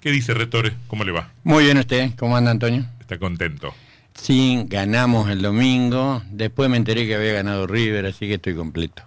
¿Qué 0.00 0.10
dice 0.10 0.32
Retore? 0.32 0.72
¿Cómo 0.86 1.04
le 1.04 1.12
va? 1.12 1.30
Muy 1.44 1.64
bien 1.64 1.76
usted, 1.76 2.12
¿cómo 2.16 2.36
anda 2.36 2.50
Antonio? 2.50 2.86
Está 3.00 3.18
contento. 3.18 3.74
Sí, 4.14 4.64
ganamos 4.66 5.28
el 5.30 5.42
domingo, 5.42 6.22
después 6.30 6.70
me 6.70 6.78
enteré 6.78 7.06
que 7.06 7.14
había 7.14 7.32
ganado 7.34 7.66
River, 7.66 8.06
así 8.06 8.26
que 8.26 8.34
estoy 8.34 8.54
completo. 8.54 9.02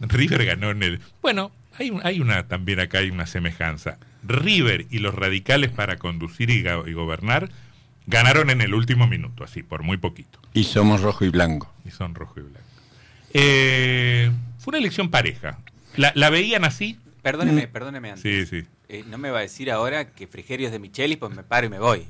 River 0.00 0.44
ganó 0.44 0.70
en 0.70 0.82
el... 0.82 1.00
Bueno, 1.22 1.50
hay, 1.78 1.92
hay 2.02 2.20
una 2.20 2.46
también 2.48 2.80
acá 2.80 2.98
hay 2.98 3.10
una 3.10 3.26
semejanza. 3.26 3.98
River 4.22 4.86
y 4.90 4.98
los 4.98 5.14
radicales 5.14 5.70
para 5.70 5.96
conducir 5.96 6.50
y, 6.50 6.58
y 6.58 6.92
gobernar 6.92 7.50
ganaron 8.06 8.50
en 8.50 8.60
el 8.60 8.74
último 8.74 9.06
minuto, 9.06 9.42
así, 9.42 9.62
por 9.62 9.82
muy 9.82 9.96
poquito. 9.96 10.38
Y 10.52 10.64
somos 10.64 11.00
rojo 11.00 11.24
y 11.24 11.30
blanco. 11.30 11.72
Y 11.86 11.90
son 11.90 12.14
rojo 12.14 12.40
y 12.40 12.42
blanco. 12.42 12.60
Eh, 13.32 14.30
fue 14.58 14.72
una 14.72 14.78
elección 14.78 15.10
pareja. 15.10 15.58
¿La, 15.96 16.12
la 16.14 16.30
veían 16.30 16.64
así? 16.64 16.98
Perdóneme, 17.30 17.66
mm. 17.66 17.70
perdóneme 17.70 18.10
antes. 18.10 18.48
Sí, 18.48 18.62
sí. 18.62 18.66
Eh, 18.88 19.04
no 19.06 19.18
me 19.18 19.30
va 19.30 19.40
a 19.40 19.42
decir 19.42 19.70
ahora 19.70 20.12
que 20.12 20.26
Frigerio 20.26 20.66
es 20.66 20.72
de 20.72 20.78
Micheli, 20.78 21.16
pues 21.16 21.34
me 21.34 21.42
paro 21.42 21.66
y 21.66 21.70
me 21.70 21.78
voy. 21.78 22.06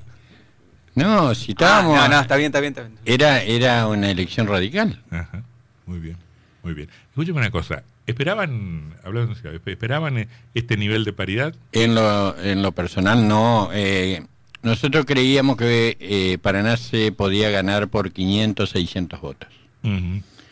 No, 0.95 1.35
si 1.35 1.51
estábamos... 1.51 1.97
Ah, 1.99 2.07
no, 2.07 2.15
no, 2.15 2.21
está 2.21 2.37
bien, 2.37 2.47
está 2.47 2.61
bien, 2.61 2.71
está 2.71 2.83
bien. 2.83 2.97
Era, 3.03 3.43
era 3.43 3.87
una 3.87 4.09
elección 4.09 4.47
radical. 4.47 5.01
Ajá, 5.11 5.43
muy 5.85 5.99
bien, 5.99 6.17
muy 6.63 6.73
bien. 6.73 6.89
Escúcheme 7.09 7.39
una 7.39 7.51
cosa, 7.51 7.83
¿esperaban, 8.07 8.95
hablando 9.03 9.35
esperaban 9.65 10.27
este 10.53 10.77
nivel 10.77 11.03
de 11.03 11.11
paridad? 11.11 11.53
En 11.73 11.95
lo, 11.95 12.37
en 12.39 12.61
lo 12.61 12.71
personal 12.71 13.27
no. 13.27 13.69
Eh, 13.73 14.25
nosotros 14.61 15.05
creíamos 15.05 15.57
que 15.57 15.97
eh, 15.99 16.37
Paraná 16.41 16.77
se 16.77 17.11
podía 17.11 17.49
ganar 17.49 17.89
por 17.89 18.11
500, 18.11 18.69
600 18.69 19.21
votos. 19.21 19.49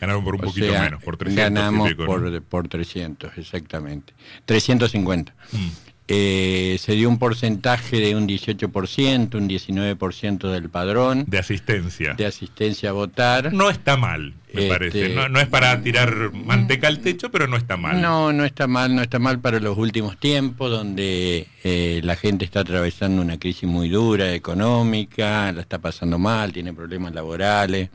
Ganaron 0.00 0.24
por 0.24 0.34
un 0.36 0.40
poquito 0.40 0.72
menos, 0.72 1.02
por 1.02 1.16
300. 1.16 1.44
Ganamos 1.44 1.94
por, 1.94 2.42
por 2.42 2.68
300, 2.68 3.36
exactamente. 3.36 4.12
350. 4.46 5.34
Mm. 5.52 5.68
Eh, 6.10 6.78
se 6.80 6.92
dio 6.92 7.06
un 7.06 7.18
porcentaje 7.18 8.00
de 8.00 8.16
un 8.16 8.26
18%, 8.26 9.34
un 9.34 9.46
19% 9.46 10.50
del 10.50 10.70
padrón. 10.70 11.24
De 11.26 11.38
asistencia. 11.38 12.14
De 12.14 12.24
asistencia 12.24 12.88
a 12.88 12.92
votar. 12.92 13.52
No 13.52 13.68
está 13.68 13.98
mal, 13.98 14.32
me 14.54 14.62
este, 14.62 14.68
parece. 14.68 15.14
No, 15.28 15.38
es 15.38 15.48
para 15.48 15.82
tirar 15.82 16.32
manteca 16.32 16.88
al 16.88 17.00
techo, 17.00 17.30
pero 17.30 17.46
no 17.46 17.58
está 17.58 17.76
mal. 17.76 18.00
No, 18.00 18.32
no 18.32 18.46
está 18.46 18.66
mal, 18.66 18.96
no 18.96 19.02
está 19.02 19.18
mal 19.18 19.38
para 19.40 19.60
los 19.60 19.76
últimos 19.76 20.18
tiempos, 20.18 20.70
donde 20.70 21.46
eh, 21.62 22.00
la 22.02 22.16
gente 22.16 22.46
está 22.46 22.60
atravesando 22.60 23.20
una 23.20 23.38
crisis 23.38 23.68
muy 23.68 23.90
dura 23.90 24.32
económica, 24.32 25.52
la 25.52 25.60
está 25.60 25.78
pasando 25.78 26.18
mal, 26.18 26.54
tiene 26.54 26.72
problemas 26.72 27.14
laborales. 27.14 27.90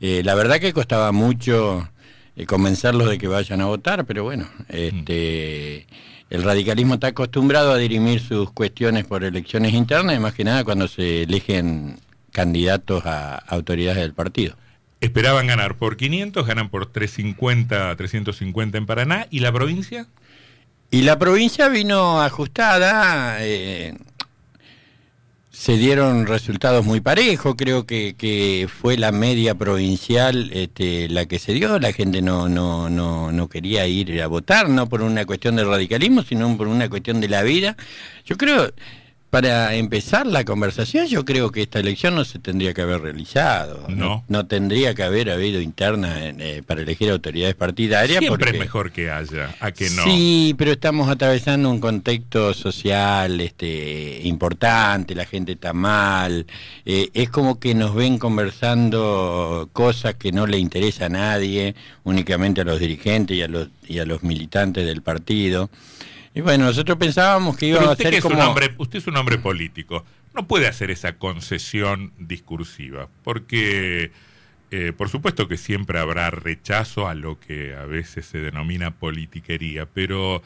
Eh, 0.00 0.22
la 0.24 0.34
verdad 0.34 0.58
que 0.58 0.72
costaba 0.72 1.12
mucho 1.12 1.88
convencerlos 2.46 3.10
de 3.10 3.18
que 3.18 3.28
vayan 3.28 3.60
a 3.60 3.66
votar, 3.66 4.06
pero 4.06 4.24
bueno, 4.24 4.48
este 4.68 5.86
el 6.30 6.44
radicalismo 6.44 6.94
está 6.94 7.08
acostumbrado 7.08 7.72
a 7.72 7.76
dirimir 7.76 8.20
sus 8.20 8.52
cuestiones 8.52 9.04
por 9.04 9.24
elecciones 9.24 9.74
internas, 9.74 10.16
y 10.16 10.20
más 10.20 10.32
que 10.32 10.44
nada 10.44 10.62
cuando 10.62 10.86
se 10.86 11.24
eligen 11.24 11.98
candidatos 12.30 13.04
a 13.04 13.34
autoridades 13.34 14.00
del 14.00 14.14
partido. 14.14 14.54
Esperaban 15.00 15.48
ganar 15.48 15.74
por 15.76 15.96
500, 15.96 16.46
ganan 16.46 16.68
por 16.68 16.86
350, 16.86 17.96
350 17.96 18.78
en 18.78 18.86
Paraná. 18.86 19.26
¿Y 19.30 19.40
la 19.40 19.50
provincia? 19.50 20.06
Y 20.92 21.02
la 21.02 21.18
provincia 21.18 21.68
vino 21.68 22.20
ajustada. 22.20 23.38
Eh, 23.40 23.96
se 25.50 25.76
dieron 25.76 26.26
resultados 26.26 26.84
muy 26.86 27.00
parejos, 27.00 27.56
creo 27.56 27.84
que, 27.84 28.14
que 28.16 28.68
fue 28.72 28.96
la 28.96 29.10
media 29.10 29.56
provincial 29.56 30.50
este, 30.52 31.08
la 31.08 31.26
que 31.26 31.40
se 31.40 31.52
dio, 31.52 31.78
la 31.80 31.92
gente 31.92 32.22
no, 32.22 32.48
no, 32.48 32.88
no, 32.88 33.32
no 33.32 33.48
quería 33.48 33.86
ir 33.86 34.22
a 34.22 34.28
votar, 34.28 34.68
no 34.68 34.88
por 34.88 35.02
una 35.02 35.26
cuestión 35.26 35.56
de 35.56 35.64
radicalismo, 35.64 36.22
sino 36.22 36.56
por 36.56 36.68
una 36.68 36.88
cuestión 36.88 37.20
de 37.20 37.28
la 37.28 37.42
vida. 37.42 37.76
Yo 38.24 38.36
creo, 38.36 38.72
para 39.30 39.76
empezar 39.76 40.26
la 40.26 40.44
conversación, 40.44 41.06
yo 41.06 41.24
creo 41.24 41.52
que 41.52 41.62
esta 41.62 41.78
elección 41.78 42.16
no 42.16 42.24
se 42.24 42.40
tendría 42.40 42.74
que 42.74 42.82
haber 42.82 43.00
realizado. 43.00 43.86
No. 43.88 44.24
No, 44.26 44.46
tendría 44.46 44.92
que 44.94 45.04
haber 45.04 45.30
habido 45.30 45.60
interna 45.60 46.16
eh, 46.20 46.62
para 46.66 46.82
elegir 46.82 47.10
autoridades 47.10 47.54
partidarias. 47.54 48.18
Siempre 48.18 48.50
es 48.50 48.58
mejor 48.58 48.90
que 48.90 49.08
haya, 49.08 49.54
a 49.60 49.70
que 49.70 49.88
no. 49.90 50.02
Sí, 50.02 50.56
pero 50.58 50.72
estamos 50.72 51.08
atravesando 51.08 51.70
un 51.70 51.78
contexto 51.78 52.52
social 52.54 53.40
este, 53.40 54.20
importante, 54.24 55.14
la 55.14 55.26
gente 55.26 55.52
está 55.52 55.72
mal. 55.72 56.46
Eh, 56.84 57.10
es 57.14 57.30
como 57.30 57.60
que 57.60 57.76
nos 57.76 57.94
ven 57.94 58.18
conversando 58.18 59.70
cosas 59.72 60.16
que 60.16 60.32
no 60.32 60.48
le 60.48 60.58
interesa 60.58 61.06
a 61.06 61.08
nadie, 61.08 61.76
únicamente 62.02 62.62
a 62.62 62.64
los 62.64 62.80
dirigentes 62.80 63.36
y 63.36 63.42
a 63.42 63.48
los, 63.48 63.68
y 63.86 64.00
a 64.00 64.04
los 64.04 64.24
militantes 64.24 64.84
del 64.86 65.02
partido. 65.02 65.70
Y 66.34 66.40
bueno, 66.42 66.66
nosotros 66.66 66.96
pensábamos 66.96 67.56
que 67.56 67.66
iba 67.66 67.80
a 67.80 67.96
ser 67.96 68.20
como... 68.20 68.36
Un 68.36 68.42
hombre, 68.42 68.74
usted 68.78 68.98
es 68.98 69.06
un 69.06 69.16
hombre 69.16 69.38
político, 69.38 70.04
no 70.34 70.46
puede 70.46 70.68
hacer 70.68 70.90
esa 70.90 71.14
concesión 71.14 72.12
discursiva, 72.18 73.08
porque 73.24 74.12
eh, 74.70 74.92
por 74.96 75.08
supuesto 75.08 75.48
que 75.48 75.56
siempre 75.56 75.98
habrá 75.98 76.30
rechazo 76.30 77.08
a 77.08 77.14
lo 77.14 77.40
que 77.40 77.74
a 77.74 77.84
veces 77.86 78.26
se 78.26 78.38
denomina 78.38 78.92
politiquería, 78.92 79.86
pero 79.86 80.42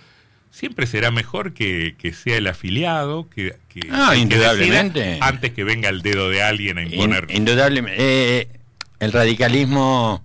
siempre 0.51 0.87
será 0.87 1.11
mejor 1.11 1.53
que, 1.53 1.95
sea 2.15 2.39
el 2.39 2.47
afiliado, 2.47 3.29
que, 3.29 3.57
que, 3.69 3.81
ah, 3.93 4.17
indudablemente. 4.17 5.19
antes 5.21 5.53
que 5.53 5.65
venga 5.65 5.91
el 5.91 6.01
dedo 6.01 6.31
de 6.31 6.43
alguien 6.43 6.79
a 6.79 6.83
imponer. 6.85 7.27
indudablemente. 7.29 8.41
Eh, 8.41 8.49
el 9.01 9.13
radicalismo 9.13 10.25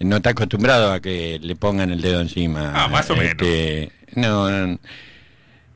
no 0.00 0.16
está 0.16 0.30
acostumbrado 0.30 0.92
a 0.92 1.00
que 1.00 1.38
le 1.40 1.54
pongan 1.54 1.92
el 1.92 2.00
dedo 2.00 2.20
encima. 2.20 2.72
Ah, 2.74 2.88
más 2.88 3.08
o 3.10 3.16
menos. 3.16 3.36
No, 4.16 4.78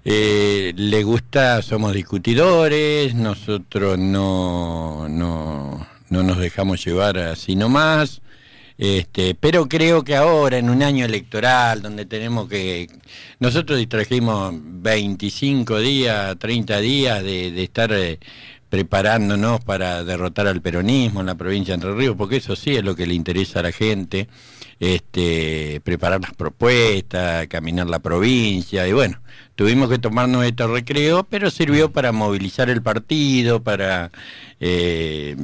eh, 0.04 0.72
le 0.76 1.02
gusta, 1.02 1.60
somos 1.60 1.92
discutidores, 1.92 3.14
nosotros 3.14 3.98
no, 3.98 5.08
no, 5.08 5.86
no 6.08 6.22
nos 6.22 6.38
dejamos 6.38 6.84
llevar 6.84 7.18
así 7.18 7.56
nomás. 7.56 8.22
Este, 8.78 9.34
pero 9.34 9.68
creo 9.68 10.04
que 10.04 10.14
ahora, 10.14 10.56
en 10.56 10.70
un 10.70 10.82
año 10.84 11.04
electoral, 11.04 11.82
donde 11.82 12.06
tenemos 12.06 12.48
que. 12.48 12.88
Nosotros 13.40 13.78
distrajimos 13.78 14.54
25 14.54 15.80
días, 15.80 16.38
30 16.38 16.78
días 16.78 17.22
de, 17.24 17.62
estar 17.62 17.92
eh, 17.92 18.20
preparándonos 18.70 19.64
para 19.64 20.04
derrotar 20.04 20.46
al 20.46 20.62
peronismo 20.62 21.20
en 21.20 21.26
la 21.26 21.34
provincia 21.34 21.72
de 21.72 21.86
Entre 21.86 21.94
Ríos, 21.94 22.16
porque 22.16 22.36
eso 22.36 22.54
sí 22.54 22.76
es 22.76 22.84
lo 22.84 22.94
que 22.94 23.06
le 23.06 23.14
interesa 23.14 23.60
a 23.60 23.64
la 23.64 23.72
gente 23.72 24.28
este, 24.80 25.80
preparar 25.84 26.20
las 26.20 26.34
propuestas, 26.34 27.46
caminar 27.48 27.88
la 27.88 27.98
provincia 27.98 28.86
y 28.86 28.92
bueno, 28.92 29.20
tuvimos 29.56 29.88
que 29.88 29.98
tomarnos 29.98 30.44
este 30.44 30.66
recreo, 30.66 31.24
pero 31.24 31.50
sirvió 31.50 31.90
para 31.90 32.12
movilizar 32.12 32.70
el 32.70 32.82
partido, 32.82 33.62
para 33.62 34.10
eh, 34.60 35.36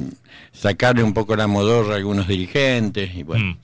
sacarle 0.53 1.03
un 1.03 1.13
poco 1.13 1.35
la 1.35 1.47
modorra 1.47 1.93
a 1.93 1.97
algunos 1.97 2.27
dirigentes 2.27 3.13
y 3.15 3.23
bueno. 3.23 3.45
Mm. 3.45 3.57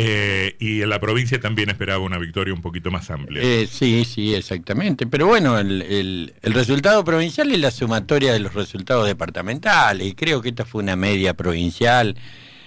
Eh, 0.00 0.54
y 0.60 0.82
en 0.82 0.90
la 0.90 1.00
provincia 1.00 1.40
también 1.40 1.70
esperaba 1.70 1.98
una 1.98 2.18
victoria 2.18 2.54
un 2.54 2.62
poquito 2.62 2.88
más 2.88 3.10
amplia. 3.10 3.42
Eh, 3.42 3.66
sí, 3.68 4.04
sí, 4.04 4.32
exactamente. 4.32 5.08
Pero 5.08 5.26
bueno, 5.26 5.58
el, 5.58 5.82
el, 5.82 6.34
el, 6.40 6.54
resultado 6.54 7.02
provincial 7.02 7.50
es 7.50 7.58
la 7.58 7.72
sumatoria 7.72 8.32
de 8.32 8.38
los 8.38 8.54
resultados 8.54 9.08
departamentales. 9.08 10.06
Y 10.06 10.14
creo 10.14 10.40
que 10.40 10.50
esta 10.50 10.64
fue 10.64 10.84
una 10.84 10.94
media 10.94 11.34
provincial. 11.34 12.14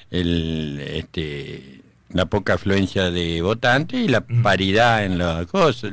El, 0.10 0.84
este, 0.86 1.81
la 2.14 2.26
poca 2.26 2.54
afluencia 2.54 3.12
de 3.12 3.42
votantes 3.42 4.00
y 4.00 4.08
la 4.08 4.22
paridad 4.22 5.06
en 5.06 5.18
las 5.18 5.48
cosas. 5.48 5.92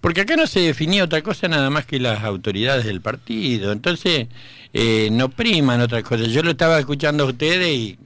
Porque 0.00 0.22
acá 0.22 0.36
no 0.36 0.46
se 0.46 0.60
definía 0.60 1.04
otra 1.04 1.22
cosa 1.22 1.48
nada 1.48 1.70
más 1.70 1.86
que 1.86 1.98
las 1.98 2.22
autoridades 2.24 2.84
del 2.84 3.00
partido. 3.00 3.72
Entonces, 3.72 4.28
eh, 4.72 5.08
no 5.12 5.30
priman 5.30 5.80
otras 5.80 6.02
cosas. 6.02 6.28
Yo 6.28 6.42
lo 6.42 6.50
estaba 6.50 6.78
escuchando 6.78 7.24
a 7.24 7.28
ustedes 7.28 7.68
y 7.68 7.98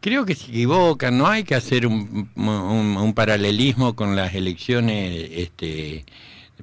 creo 0.00 0.24
que 0.24 0.34
se 0.34 0.48
equivocan. 0.48 1.16
No 1.18 1.26
hay 1.26 1.44
que 1.44 1.54
hacer 1.54 1.86
un, 1.86 2.30
un, 2.36 3.14
paralelismo 3.14 3.96
con 3.96 4.14
las 4.14 4.34
elecciones 4.34 5.28
este, 5.32 6.04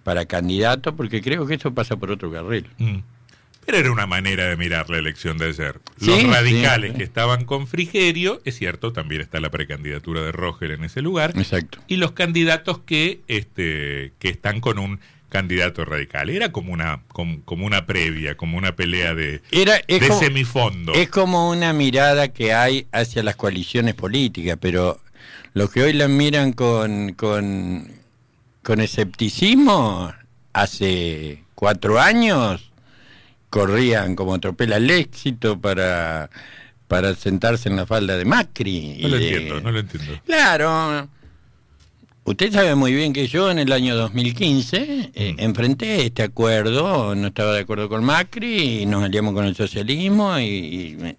para 0.04 0.26
candidatos, 0.26 0.94
porque 0.96 1.22
creo 1.22 1.46
que 1.46 1.56
eso 1.56 1.74
pasa 1.74 1.96
por 1.96 2.12
otro 2.12 2.32
carril. 2.32 2.68
Mm. 2.78 3.00
Pero 3.66 3.78
era 3.78 3.92
una 3.92 4.06
manera 4.06 4.48
de 4.48 4.58
mirar 4.58 4.90
la 4.90 4.98
elección 4.98 5.38
de 5.38 5.48
ayer. 5.48 5.80
Los 6.00 6.24
radicales 6.24 6.94
que 6.96 7.04
estaban 7.04 7.46
con 7.46 7.68
Frigerio, 7.68 8.42
es 8.46 8.58
cierto, 8.58 8.94
también 8.94 9.22
está 9.22 9.40
la 9.40 9.50
precandidatura 9.50 10.22
de 10.22 10.32
Rogel 10.32 10.72
en 10.72 10.84
ese 10.84 11.02
lugar. 11.02 11.34
Exacto. 11.38 11.80
Y 11.88 11.98
los 11.98 12.12
candidatos 12.12 12.80
que, 12.80 13.22
este, 13.28 14.14
que 14.20 14.30
están 14.30 14.60
con 14.60 14.80
un 14.80 15.00
candidato 15.34 15.84
radical. 15.84 16.30
Era 16.30 16.52
como 16.52 16.72
una, 16.72 17.02
como, 17.08 17.66
una 17.66 17.88
previa, 17.88 18.38
como 18.38 18.56
una 18.56 18.76
pelea 18.76 19.16
de, 19.16 19.42
de 19.52 20.12
semifondo. 20.20 20.94
Es 20.94 21.10
como 21.10 21.50
una 21.50 21.74
mirada 21.74 22.28
que 22.28 22.54
hay 22.54 22.86
hacia 22.92 23.24
las 23.24 23.36
coaliciones 23.36 23.96
políticas, 23.96 24.60
pero 24.62 25.02
los 25.54 25.72
que 25.72 25.82
hoy 25.82 25.94
las 25.94 26.10
miran 26.10 26.54
con, 26.54 27.14
con, 27.14 27.92
con 28.62 28.80
escepticismo, 28.80 30.14
hace 30.54 31.44
cuatro 31.56 32.00
años 32.00 32.72
corrían 33.54 34.16
como 34.16 34.40
tropela 34.40 34.78
al 34.78 34.90
éxito 34.90 35.62
para, 35.62 36.28
para 36.88 37.14
sentarse 37.14 37.70
en 37.70 37.76
la 37.76 37.86
falda 37.86 38.18
de 38.18 38.26
Macri. 38.26 38.98
No 39.00 39.10
lo 39.10 39.18
entiendo, 39.18 39.62
no 39.62 39.72
lo 39.72 39.80
entiendo. 39.80 40.20
Claro. 40.26 41.08
Usted 42.24 42.52
sabe 42.52 42.74
muy 42.74 42.96
bien 42.96 43.14
que 43.14 43.28
yo 43.28 43.52
en 43.52 43.60
el 43.60 43.72
año 43.72 43.96
2015 43.96 45.12
eh, 45.14 45.34
Mm. 45.34 45.40
enfrenté 45.40 46.04
este 46.04 46.24
acuerdo, 46.24 47.14
no 47.14 47.28
estaba 47.28 47.54
de 47.54 47.60
acuerdo 47.60 47.90
con 47.90 48.04
Macri, 48.04 48.82
y 48.82 48.86
nos 48.88 49.04
aliamos 49.04 49.36
con 49.36 49.46
el 49.46 49.56
socialismo 49.56 50.40
y, 50.40 51.16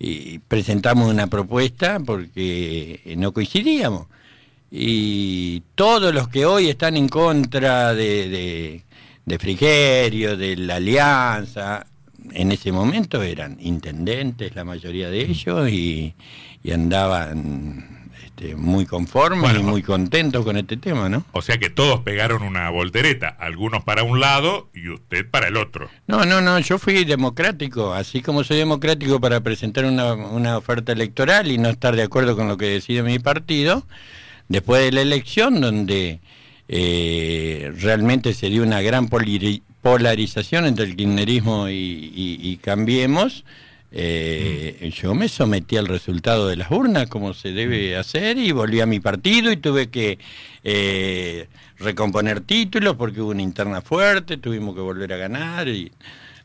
y 0.00 0.40
presentamos 0.40 1.08
una 1.08 1.28
propuesta 1.28 2.00
porque 2.00 3.14
no 3.16 3.32
coincidíamos. 3.32 4.08
Y 4.68 5.62
todos 5.76 6.12
los 6.12 6.26
que 6.26 6.44
hoy 6.44 6.68
están 6.70 6.96
en 6.96 7.08
contra 7.08 7.94
de, 7.94 8.28
de, 8.28 8.82
de 9.24 9.38
Frigerio, 9.38 10.36
de 10.36 10.56
la 10.56 10.76
alianza, 10.76 11.86
en 12.32 12.52
ese 12.52 12.72
momento 12.72 13.22
eran 13.22 13.56
intendentes, 13.60 14.54
la 14.54 14.64
mayoría 14.64 15.10
de 15.10 15.22
ellos, 15.22 15.68
y, 15.68 16.14
y 16.62 16.72
andaban 16.72 18.10
este, 18.24 18.54
muy 18.56 18.86
conformes 18.86 19.40
Bueno, 19.40 19.60
y 19.60 19.62
muy 19.62 19.82
contentos 19.82 20.44
con 20.44 20.56
este 20.56 20.76
tema, 20.76 21.08
¿no? 21.08 21.24
O 21.32 21.42
sea 21.42 21.58
que 21.58 21.70
todos 21.70 22.00
pegaron 22.00 22.42
una 22.42 22.70
voltereta, 22.70 23.28
algunos 23.28 23.84
para 23.84 24.02
un 24.02 24.20
lado 24.20 24.70
y 24.74 24.88
usted 24.88 25.28
para 25.28 25.48
el 25.48 25.56
otro. 25.56 25.90
No, 26.06 26.24
no, 26.24 26.40
no, 26.40 26.58
yo 26.58 26.78
fui 26.78 27.04
democrático, 27.04 27.92
así 27.92 28.22
como 28.22 28.44
soy 28.44 28.58
democrático 28.58 29.20
para 29.20 29.40
presentar 29.40 29.84
una, 29.84 30.14
una 30.14 30.56
oferta 30.56 30.92
electoral 30.92 31.50
y 31.50 31.58
no 31.58 31.68
estar 31.68 31.96
de 31.96 32.02
acuerdo 32.02 32.36
con 32.36 32.48
lo 32.48 32.56
que 32.56 32.66
decide 32.66 33.02
mi 33.02 33.18
partido, 33.18 33.86
después 34.48 34.82
de 34.82 34.92
la 34.92 35.02
elección 35.02 35.60
donde 35.60 36.20
eh, 36.68 37.72
realmente 37.80 38.34
se 38.34 38.48
dio 38.48 38.62
una 38.62 38.80
gran 38.80 39.08
polarización 39.82 40.66
entre 40.66 40.84
el 40.86 40.96
kirchnerismo 40.96 41.68
y, 41.68 41.72
y- 41.74 42.38
y 42.40 42.56
Cambiemos, 42.58 43.44
eh, 43.94 44.90
yo 44.94 45.14
me 45.14 45.28
sometí 45.28 45.76
al 45.76 45.86
resultado 45.86 46.48
de 46.48 46.56
las 46.56 46.70
urnas 46.70 47.08
como 47.08 47.34
se 47.34 47.52
debe 47.52 47.96
hacer 47.96 48.38
y 48.38 48.50
volví 48.52 48.80
a 48.80 48.86
mi 48.86 49.00
partido 49.00 49.52
y 49.52 49.56
tuve 49.58 49.90
que 49.90 50.18
eh, 50.64 51.48
recomponer 51.78 52.40
títulos 52.40 52.96
porque 52.96 53.20
hubo 53.20 53.30
una 53.32 53.42
interna 53.42 53.82
fuerte, 53.82 54.38
tuvimos 54.38 54.74
que 54.74 54.80
volver 54.80 55.12
a 55.12 55.16
ganar 55.18 55.68
y 55.68 55.92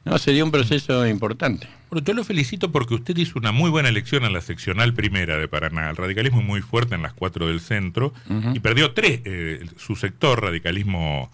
no, 0.09 0.17
se 0.17 0.31
dio 0.31 0.43
un 0.45 0.51
proceso 0.51 1.05
importante. 1.07 1.67
Bueno, 1.89 2.05
yo 2.05 2.13
lo 2.13 2.23
felicito 2.23 2.71
porque 2.71 2.95
usted 2.95 3.15
hizo 3.17 3.39
una 3.39 3.51
muy 3.51 3.69
buena 3.69 3.89
elección 3.89 4.25
en 4.25 4.33
la 4.33 4.41
seccional 4.41 4.93
primera 4.93 5.37
de 5.37 5.47
Paraná. 5.47 5.89
El 5.89 5.95
radicalismo 5.95 6.41
es 6.41 6.45
muy 6.45 6.61
fuerte 6.61 6.95
en 6.95 7.01
las 7.01 7.13
cuatro 7.13 7.47
del 7.47 7.59
centro 7.59 8.13
y 8.53 8.59
perdió 8.59 8.91
tres. 8.91 9.21
eh, 9.25 9.65
su 9.77 9.95
sector, 9.95 10.41
radicalismo 10.43 11.31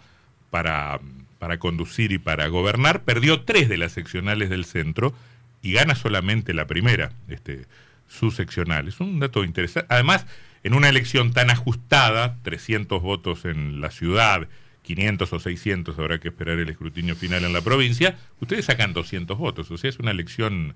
para, 0.50 1.00
para 1.40 1.58
conducir 1.58 2.12
y 2.12 2.20
para 2.20 2.48
gobernar, 2.48 3.04
perdió 3.04 3.42
tres 3.42 3.70
de 3.70 3.78
las 3.78 3.92
seccionales 3.92 4.50
del 4.50 4.66
centro 4.66 5.14
y 5.62 5.74
gana 5.74 5.96
solamente 5.96 6.54
la 6.54 6.68
primera, 6.68 7.12
este, 7.30 7.66
su 8.08 8.30
seccional. 8.32 8.88
Es 8.88 9.00
un 9.00 9.20
dato 9.20 9.44
interesante. 9.44 9.88
Además, 9.92 10.28
en 10.64 10.74
una 10.74 10.90
elección 10.90 11.34
tan 11.34 11.50
ajustada, 11.50 12.38
300 12.44 13.02
votos 13.02 13.46
en 13.46 13.82
la 13.82 13.92
ciudad, 13.92 14.48
500 14.84 15.34
o 15.34 15.40
600, 15.40 15.98
habrá 15.98 16.20
que 16.20 16.28
esperar 16.28 16.60
el 16.60 16.70
escrutinio 16.70 17.16
final 17.16 17.44
en 17.46 17.54
la 17.54 17.62
provincia, 17.62 18.18
ustedes 18.42 18.66
sacan 18.66 18.94
200 18.94 19.38
votos. 19.38 19.72
O 19.72 19.78
sea, 19.78 19.90
es 19.90 19.98
una 20.00 20.12
elección 20.12 20.76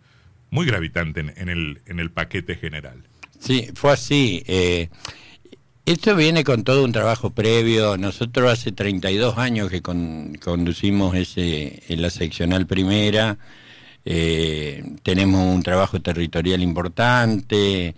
muy 0.49 0.65
gravitante 0.65 1.19
en, 1.19 1.33
en 1.37 1.49
el, 1.49 1.81
en 1.85 1.99
el 1.99 2.09
paquete 2.09 2.55
general. 2.55 3.03
Sí, 3.39 3.67
fue 3.75 3.91
así. 3.91 4.43
eh, 4.47 4.89
esto 5.85 6.15
viene 6.15 6.43
con 6.43 6.63
todo 6.63 6.83
un 6.83 6.91
trabajo 6.91 7.29
previo. 7.29 7.97
Nosotros 7.97 8.51
hace 8.51 8.71
32 8.73 9.37
años 9.37 9.69
que 9.69 9.81
con- 9.81 10.35
conducimos 10.35 11.15
ese, 11.15 11.81
la 11.89 12.09
seccional 12.09 12.65
primera. 12.67 13.37
eh, 14.05 14.83
tenemos 15.03 15.41
un 15.53 15.63
trabajo 15.63 16.01
territorial 16.01 16.61
importante. 16.61 17.93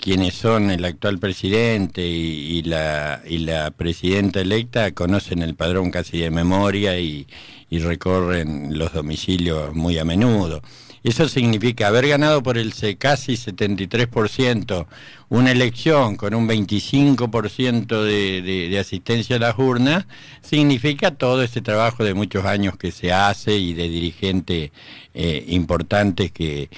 Quienes 0.00 0.34
son 0.34 0.70
el 0.70 0.84
actual 0.84 1.18
presidente 1.18 2.06
y, 2.06 2.58
y 2.58 2.62
la, 2.62 3.22
y 3.26 3.38
la 3.38 3.70
presidenta 3.70 4.40
electa 4.40 4.92
conocen 4.92 5.42
el 5.42 5.54
padrón 5.54 5.90
casi 5.90 6.18
de 6.18 6.30
memoria 6.30 6.98
y, 6.98 7.26
y 7.68 7.78
recorren 7.78 8.78
los 8.78 8.92
domicilios 8.92 9.74
muy 9.74 9.98
a 9.98 10.04
menudo. 10.04 10.62
Eso 11.02 11.28
significa 11.28 11.88
haber 11.88 12.08
ganado 12.08 12.42
por 12.42 12.58
el 12.58 12.74
casi 12.98 13.32
73% 13.32 14.86
una 15.30 15.50
elección 15.50 16.16
con 16.16 16.34
un 16.34 16.46
25% 16.46 18.02
de, 18.02 18.42
de, 18.42 18.68
de 18.68 18.78
asistencia 18.78 19.36
a 19.36 19.38
las 19.38 19.58
urnas, 19.58 20.06
significa 20.42 21.12
todo 21.12 21.42
ese 21.42 21.62
trabajo 21.62 22.04
de 22.04 22.12
muchos 22.12 22.44
años 22.44 22.76
que 22.76 22.92
se 22.92 23.12
hace 23.12 23.56
y 23.56 23.72
de 23.72 23.88
dirigentes 23.88 24.72
eh, 25.14 25.44
importantes 25.48 26.32
que, 26.32 26.68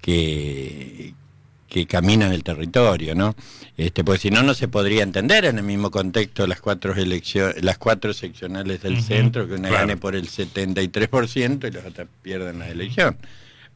que, 0.00 1.14
que 1.68 1.86
caminan 1.86 2.32
el 2.32 2.42
territorio, 2.42 3.14
¿no? 3.14 3.36
Este, 3.76 4.02
pues 4.02 4.22
si 4.22 4.30
no, 4.30 4.42
no 4.42 4.54
se 4.54 4.68
podría 4.68 5.02
entender 5.02 5.44
en 5.44 5.58
el 5.58 5.64
mismo 5.64 5.90
contexto 5.90 6.46
las 6.46 6.60
cuatro 6.60 6.94
elecciones, 6.94 7.62
las 7.62 7.78
cuatro 7.78 8.14
seccionales 8.14 8.82
del 8.82 9.02
centro, 9.02 9.46
que 9.46 9.54
una 9.54 9.68
claro. 9.68 9.86
gane 9.86 9.96
por 9.96 10.16
el 10.16 10.28
73% 10.28 11.68
y 11.68 11.70
los 11.70 11.84
otros 11.84 12.08
pierden 12.22 12.58
la 12.58 12.68
elección. 12.68 13.16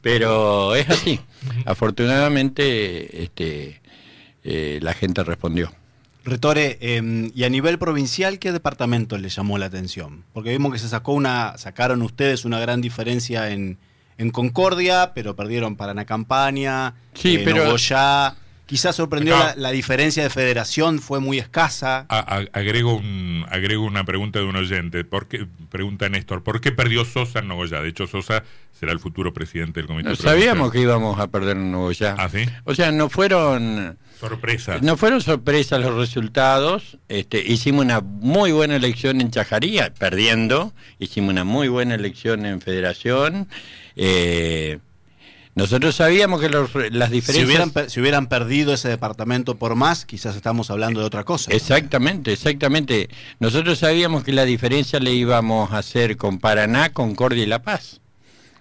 Pero 0.00 0.74
es 0.74 0.88
así. 0.88 1.20
Afortunadamente, 1.66 3.22
este, 3.22 3.80
eh, 4.42 4.80
la 4.82 4.94
gente 4.94 5.22
respondió. 5.22 5.72
Retore, 6.24 6.78
eh, 6.80 7.30
y 7.34 7.44
a 7.44 7.48
nivel 7.48 7.78
provincial, 7.78 8.38
¿qué 8.38 8.52
departamento 8.52 9.18
le 9.18 9.28
llamó 9.28 9.58
la 9.58 9.66
atención? 9.66 10.24
Porque 10.32 10.50
vimos 10.50 10.72
que 10.72 10.78
se 10.78 10.88
sacó 10.88 11.12
una, 11.12 11.58
sacaron 11.58 12.00
ustedes 12.02 12.44
una 12.44 12.60
gran 12.60 12.80
diferencia 12.80 13.50
en, 13.50 13.78
en 14.18 14.30
Concordia, 14.30 15.12
pero 15.14 15.34
perdieron 15.36 15.76
Paraná 15.76 16.04
Campaña, 16.04 16.94
Sí, 17.14 17.36
eh, 17.36 17.42
pero- 17.44 17.64
Nogoyá. 17.64 18.34
Quizás 18.64 18.96
sorprendió 18.96 19.36
Acá- 19.36 19.54
la, 19.56 19.62
la 19.64 19.70
diferencia 19.70 20.22
de 20.22 20.30
federación, 20.30 20.98
fue 20.98 21.20
muy 21.20 21.38
escasa. 21.38 22.06
A- 22.08 22.18
a- 22.38 22.44
agrego, 22.58 22.94
un, 22.96 23.44
agrego 23.50 23.84
una 23.84 24.04
pregunta 24.04 24.38
de 24.38 24.46
un 24.46 24.56
oyente. 24.56 25.04
¿Por 25.04 25.28
qué, 25.28 25.46
pregunta 25.68 26.08
Néstor, 26.08 26.42
¿por 26.42 26.62
qué 26.62 26.72
perdió 26.72 27.04
Sosa 27.04 27.40
en 27.40 27.48
Nogoyá? 27.48 27.82
De 27.82 27.88
hecho, 27.90 28.06
Sosa 28.06 28.44
será 28.78 28.92
el 28.92 28.98
futuro 28.98 29.34
presidente 29.34 29.80
del 29.80 29.88
Comité 29.88 30.08
No, 30.08 30.16
sabíamos 30.16 30.72
que 30.72 30.80
íbamos 30.80 31.18
a 31.20 31.26
perder 31.28 31.58
en 31.58 31.92
ya. 31.92 32.14
¿Ah, 32.18 32.30
sí? 32.30 32.46
O 32.64 32.74
sea, 32.74 32.92
no 32.92 33.10
fueron... 33.10 33.98
Sorpresa. 34.18 34.78
No 34.80 34.96
fueron 34.96 35.20
sorpresas 35.20 35.80
los 35.82 35.94
resultados. 35.94 36.96
Este, 37.08 37.42
hicimos 37.46 37.84
una 37.84 38.00
muy 38.00 38.52
buena 38.52 38.76
elección 38.76 39.20
en 39.20 39.30
Chajaría, 39.32 39.92
perdiendo. 39.92 40.72
Hicimos 40.98 41.30
una 41.30 41.44
muy 41.44 41.68
buena 41.68 41.96
elección 41.96 42.46
en 42.46 42.60
Federación. 42.62 43.48
Eh, 43.96 44.78
nosotros 45.54 45.94
sabíamos 45.96 46.40
que 46.40 46.48
los- 46.48 46.70
las 46.92 47.10
Si 47.10 47.14
diferencias... 47.16 47.46
hubieran, 47.46 47.70
per- 47.70 47.90
si 47.90 48.00
hubieran 48.00 48.26
perdido 48.26 48.72
ese 48.72 48.88
departamento 48.88 49.56
por 49.56 49.74
más, 49.74 50.06
quizás 50.06 50.34
estamos 50.34 50.70
hablando 50.70 51.00
de 51.00 51.06
otra 51.06 51.24
cosa. 51.24 51.52
Exactamente, 51.52 52.32
exactamente. 52.32 53.10
Nosotros 53.38 53.78
sabíamos 53.78 54.24
que 54.24 54.32
la 54.32 54.44
diferencia 54.46 54.98
le 54.98 55.12
íbamos 55.12 55.70
a 55.72 55.78
hacer 55.78 56.16
con 56.16 56.38
Paraná, 56.38 56.90
Concordia 56.90 57.42
y 57.42 57.46
La 57.46 57.60
Paz. 57.62 58.00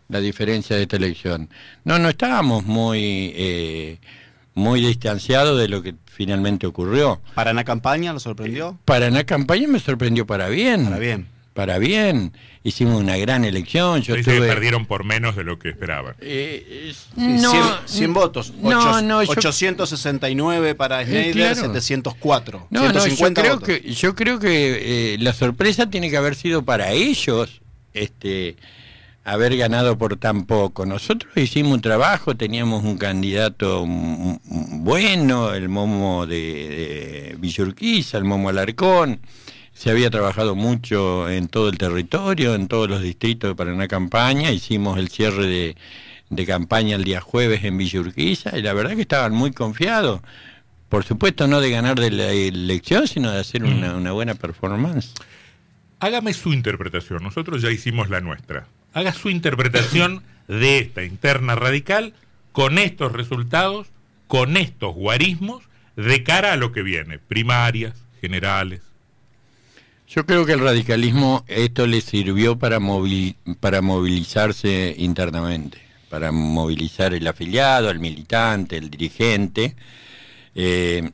La 0.10 0.20
diferencia 0.20 0.76
de 0.76 0.82
esta 0.82 0.98
elección. 0.98 1.48
No, 1.86 1.98
no 1.98 2.10
estábamos 2.10 2.66
muy, 2.66 3.32
eh, 3.36 3.98
muy 4.54 4.82
distanciados 4.82 5.58
de 5.58 5.70
lo 5.70 5.82
que 5.82 5.96
finalmente 6.08 6.68
ocurrió. 6.68 7.22
¿Paraná 7.36 7.64
Campaña 7.64 8.12
lo 8.12 8.20
sorprendió? 8.20 8.78
Paraná 8.84 9.24
campaña 9.24 9.70
me 9.70 9.80
sorprendió 9.80 10.26
para 10.28 10.50
bien. 10.50 10.84
Para 10.84 11.00
bien. 11.00 11.28
Para 11.54 11.78
bien. 11.80 12.32
Hicimos 12.64 13.02
una 13.02 13.18
gran 13.18 13.44
elección. 13.44 14.02
Yo 14.02 14.16
que 14.16 14.24
perdieron 14.24 14.86
por 14.86 15.04
menos 15.04 15.36
de 15.36 15.44
lo 15.44 15.58
que 15.60 15.70
esperaban. 15.70 16.16
Eh, 16.22 16.94
Sí, 16.94 17.04
no, 17.18 17.52
100, 17.52 17.64
100 17.86 18.14
votos. 18.14 18.54
No, 18.62 18.70
Ocho- 18.80 19.02
no, 19.02 19.24
yo- 19.24 19.32
869 19.32 20.76
para 20.76 21.02
Eh, 21.02 21.06
Schneider, 21.06 21.34
claro. 21.34 21.56
704. 21.56 22.68
No, 22.70 22.80
no, 22.82 22.86
yo 22.94 23.00
150 23.02 23.42
creo 23.42 23.60
que, 23.60 23.94
yo 23.94 24.16
creo 24.16 24.40
que 24.40 25.14
eh, 25.14 25.18
la 25.20 25.34
sorpresa 25.34 25.90
tiene 25.90 26.10
que 26.10 26.18
haber 26.18 26.36
sido 26.36 26.64
para 26.64 26.92
ellos 26.92 27.62
este, 27.94 28.56
haber 29.26 29.58
ganado 29.58 29.98
por 29.98 30.16
tan 30.18 30.46
poco. 30.46 30.86
Nosotros 30.86 31.32
hicimos 31.36 31.74
un 31.74 31.82
trabajo, 31.82 32.36
teníamos 32.38 32.84
un 32.86 32.98
candidato 32.98 33.86
bueno, 33.86 35.54
el 35.54 35.68
Momo 35.70 36.26
de, 36.28 36.36
de 36.38 37.36
Villurquiza, 37.40 38.18
el 38.18 38.24
Momo 38.24 38.50
Alarcón. 38.50 39.20
Se 39.82 39.90
había 39.90 40.12
trabajado 40.12 40.54
mucho 40.54 41.28
en 41.28 41.48
todo 41.48 41.68
el 41.68 41.80
territorio, 41.80 42.54
en 42.54 42.68
todos 42.68 42.88
los 42.88 43.02
distritos 43.02 43.50
de 43.50 43.56
Paraná 43.56 43.88
Campaña. 43.88 44.52
Hicimos 44.52 45.00
el 45.00 45.10
cierre 45.10 45.48
de, 45.48 45.76
de 46.30 46.46
campaña 46.46 46.96
el 46.96 47.04
día 47.04 47.20
jueves 47.20 47.64
en 47.64 47.80
Villurquiza 47.80 48.56
y 48.56 48.62
la 48.62 48.74
verdad 48.74 48.96
que 48.96 49.02
estaban 49.02 49.34
muy 49.34 49.54
confiados. 49.54 50.22
Por 50.88 51.04
supuesto, 51.04 51.48
no 51.48 51.62
de 51.62 51.72
ganar 51.72 52.00
de 52.00 52.12
la 52.12 52.30
elección, 52.30 53.08
sino 53.08 53.32
de 53.32 53.40
hacer 53.40 53.64
una, 53.64 53.96
una 53.96 54.12
buena 54.12 54.36
performance. 54.36 55.16
Hágame 56.00 56.34
su 56.34 56.54
interpretación. 56.54 57.24
Nosotros 57.24 57.64
ya 57.64 57.72
hicimos 57.72 58.12
la 58.12 58.22
nuestra. 58.22 58.68
Haga 58.94 59.14
su 59.14 59.32
interpretación 59.32 60.22
de 60.48 60.78
esta 60.78 61.04
interna 61.04 61.56
radical 61.56 62.14
con 62.52 62.78
estos 62.78 63.14
resultados, 63.14 63.88
con 64.28 64.58
estos 64.58 64.94
guarismos, 64.94 65.64
de 65.96 66.22
cara 66.22 66.54
a 66.54 66.58
lo 66.58 66.72
que 66.72 66.84
viene. 66.84 67.18
Primarias, 67.18 67.96
generales. 68.22 68.91
Yo 70.14 70.26
creo 70.26 70.46
que 70.46 70.52
el 70.52 70.60
radicalismo 70.60 71.46
esto 71.48 71.88
le 71.88 72.02
sirvió 72.02 72.60
para, 72.60 72.80
para 73.62 73.82
movilizarse 73.82 74.94
internamente, 74.98 75.78
para 76.10 76.34
movilizar 76.34 77.14
el 77.14 77.26
afiliado, 77.26 77.90
el 77.90 78.00
militante, 78.02 78.76
el 78.76 78.90
dirigente. 78.90 79.78
Eh, 80.54 81.10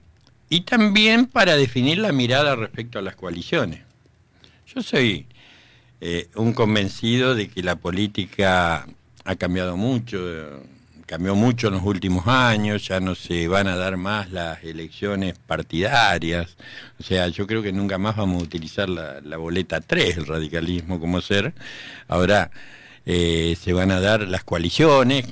y 0.49 0.61
también 0.61 1.27
para 1.27 1.55
definir 1.57 1.99
la 1.99 2.11
mirada 2.11 2.55
respecto 2.55 2.97
a 2.97 3.03
las 3.03 3.15
coaliciones. 3.15 3.81
Yo 4.73 4.81
soy 4.81 5.27
eh, 6.01 6.29
un 6.33 6.53
convencido 6.53 7.35
de 7.35 7.49
que 7.49 7.61
la 7.61 7.75
política 7.75 8.87
ha 9.25 9.35
cambiado 9.35 9.77
mucho, 9.77 10.17
cambió 11.07 11.35
mucho 11.35 11.69
en 11.69 11.75
los 11.75 11.83
últimos 11.83 12.27
años, 12.27 12.85
ya 12.87 12.99
no 12.99 13.15
se 13.15 13.47
van 13.47 13.67
a 13.67 13.77
dar 13.77 13.95
más 13.95 14.29
las 14.31 14.61
elecciones 14.63 15.35
partidarias, 15.39 16.57
o 16.99 17.03
sea, 17.03 17.29
yo 17.29 17.47
creo 17.47 17.63
que 17.63 17.71
nunca 17.71 17.97
más 17.97 18.17
vamos 18.17 18.41
a 18.41 18.45
utilizar 18.45 18.89
la, 18.89 19.37
boleta 19.37 19.79
3, 19.79 20.17
el 20.17 20.27
radicalismo 20.27 20.99
como 20.99 21.21
ser, 21.21 21.53
ahora 22.09 22.51
eh, 23.05 23.55
se 23.59 23.71
van 23.71 23.91
a 23.91 24.01
dar 24.01 24.27
las 24.27 24.43
coaliciones, 24.43 25.25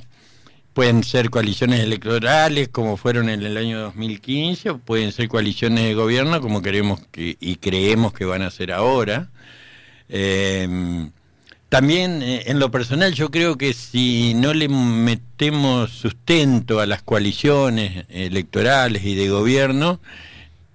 pueden 0.72 1.04
ser 1.04 1.28
coaliciones 1.28 1.80
electorales 1.80 2.68
como 2.68 2.96
fueron 2.96 3.28
en 3.28 3.42
el 3.42 3.56
año 3.58 3.80
2015 3.80 4.70
o 4.70 4.78
pueden 4.78 5.12
ser 5.12 5.28
coaliciones 5.28 5.84
de 5.84 5.94
gobierno 5.94 6.40
como 6.40 6.62
queremos 6.62 7.00
que, 7.12 7.36
y 7.38 7.56
creemos 7.56 8.14
que 8.14 8.24
van 8.24 8.42
a 8.42 8.50
ser 8.50 8.72
ahora. 8.72 9.30
Eh, 10.08 11.10
también 11.68 12.22
eh, 12.22 12.44
en 12.46 12.58
lo 12.58 12.70
personal 12.70 13.12
yo 13.12 13.30
creo 13.30 13.58
que 13.58 13.72
si 13.72 14.34
no 14.34 14.54
le 14.54 14.68
metemos 14.68 15.90
sustento 15.90 16.80
a 16.80 16.86
las 16.86 17.02
coaliciones 17.02 18.06
electorales 18.08 19.04
y 19.04 19.14
de 19.14 19.28
gobierno, 19.28 20.00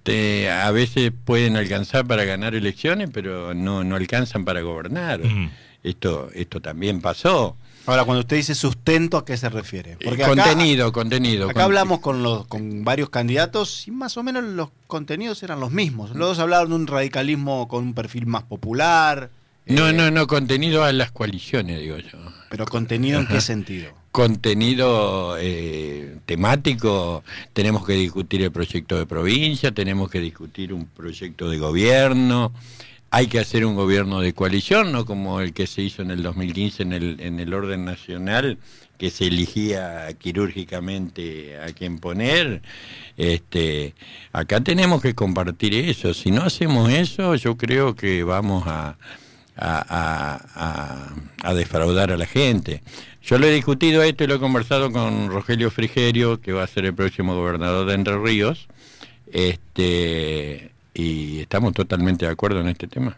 te, 0.02 0.50
a 0.50 0.70
veces 0.70 1.12
pueden 1.24 1.56
alcanzar 1.56 2.06
para 2.06 2.24
ganar 2.24 2.54
elecciones, 2.54 3.10
pero 3.12 3.54
no, 3.54 3.84
no 3.84 3.96
alcanzan 3.96 4.44
para 4.44 4.60
gobernar. 4.60 5.24
Mm. 5.24 5.50
Esto, 5.82 6.30
esto 6.34 6.60
también 6.60 7.00
pasó. 7.00 7.56
Ahora, 7.86 8.04
cuando 8.04 8.20
usted 8.20 8.36
dice 8.36 8.54
sustento, 8.54 9.16
¿a 9.16 9.24
qué 9.24 9.36
se 9.36 9.48
refiere? 9.48 9.96
Eh, 9.98 10.18
contenido, 10.24 10.92
contenido. 10.92 11.50
Acá 11.50 11.64
hablamos 11.64 11.98
con, 11.98 12.22
los, 12.22 12.46
con 12.46 12.84
varios 12.84 13.10
candidatos 13.10 13.88
y 13.88 13.90
más 13.90 14.16
o 14.16 14.22
menos 14.22 14.44
los 14.44 14.68
contenidos 14.86 15.42
eran 15.42 15.58
los 15.58 15.72
mismos. 15.72 16.10
Los 16.10 16.28
dos 16.28 16.38
hablaron 16.38 16.68
de 16.68 16.74
un 16.76 16.86
radicalismo 16.86 17.66
con 17.66 17.82
un 17.82 17.94
perfil 17.94 18.26
más 18.26 18.44
popular. 18.44 19.30
No, 19.66 19.88
eh, 19.88 19.92
no, 19.92 20.10
no, 20.10 20.26
contenido 20.26 20.84
a 20.84 20.92
las 20.92 21.12
coaliciones, 21.12 21.80
digo 21.80 21.98
yo. 21.98 22.18
Pero 22.50 22.66
contenido 22.66 23.20
en 23.20 23.26
qué 23.26 23.40
sentido? 23.40 23.92
Contenido 24.10 25.36
eh, 25.38 26.18
temático, 26.26 27.24
tenemos 27.52 27.86
que 27.86 27.94
discutir 27.94 28.42
el 28.42 28.52
proyecto 28.52 28.98
de 28.98 29.06
provincia, 29.06 29.72
tenemos 29.72 30.10
que 30.10 30.20
discutir 30.20 30.74
un 30.74 30.86
proyecto 30.86 31.48
de 31.48 31.58
gobierno, 31.58 32.52
hay 33.10 33.26
que 33.26 33.38
hacer 33.38 33.64
un 33.64 33.74
gobierno 33.74 34.20
de 34.20 34.34
coalición, 34.34 34.92
no 34.92 35.06
como 35.06 35.40
el 35.40 35.52
que 35.52 35.66
se 35.66 35.82
hizo 35.82 36.02
en 36.02 36.10
el 36.10 36.22
2015 36.22 36.82
en 36.82 36.92
el, 36.92 37.20
en 37.20 37.40
el 37.40 37.54
orden 37.54 37.84
nacional, 37.84 38.58
que 38.98 39.10
se 39.10 39.26
elegía 39.26 40.08
quirúrgicamente 40.18 41.58
a 41.58 41.72
quien 41.72 41.98
poner. 41.98 42.62
Este, 43.16 43.94
acá 44.32 44.60
tenemos 44.60 45.02
que 45.02 45.14
compartir 45.14 45.74
eso. 45.74 46.14
Si 46.14 46.30
no 46.30 46.42
hacemos 46.42 46.90
eso, 46.90 47.34
yo 47.34 47.56
creo 47.56 47.94
que 47.94 48.22
vamos 48.24 48.64
a, 48.66 48.96
a, 49.56 50.40
a, 50.54 51.48
a 51.48 51.54
defraudar 51.54 52.10
a 52.12 52.16
la 52.16 52.26
gente. 52.26 52.82
Yo 53.22 53.38
lo 53.38 53.46
he 53.46 53.52
discutido 53.52 54.02
esto 54.02 54.24
y 54.24 54.26
lo 54.26 54.34
he 54.36 54.38
conversado 54.40 54.90
con 54.90 55.28
Rogelio 55.30 55.70
Frigerio, 55.70 56.40
que 56.40 56.52
va 56.52 56.64
a 56.64 56.66
ser 56.66 56.84
el 56.86 56.94
próximo 56.94 57.34
gobernador 57.34 57.86
de 57.86 57.94
Entre 57.94 58.18
Ríos. 58.18 58.66
Este, 59.32 60.70
y 60.94 61.40
estamos 61.40 61.72
totalmente 61.72 62.26
de 62.26 62.32
acuerdo 62.32 62.60
en 62.60 62.68
este 62.68 62.86
tema. 62.86 63.16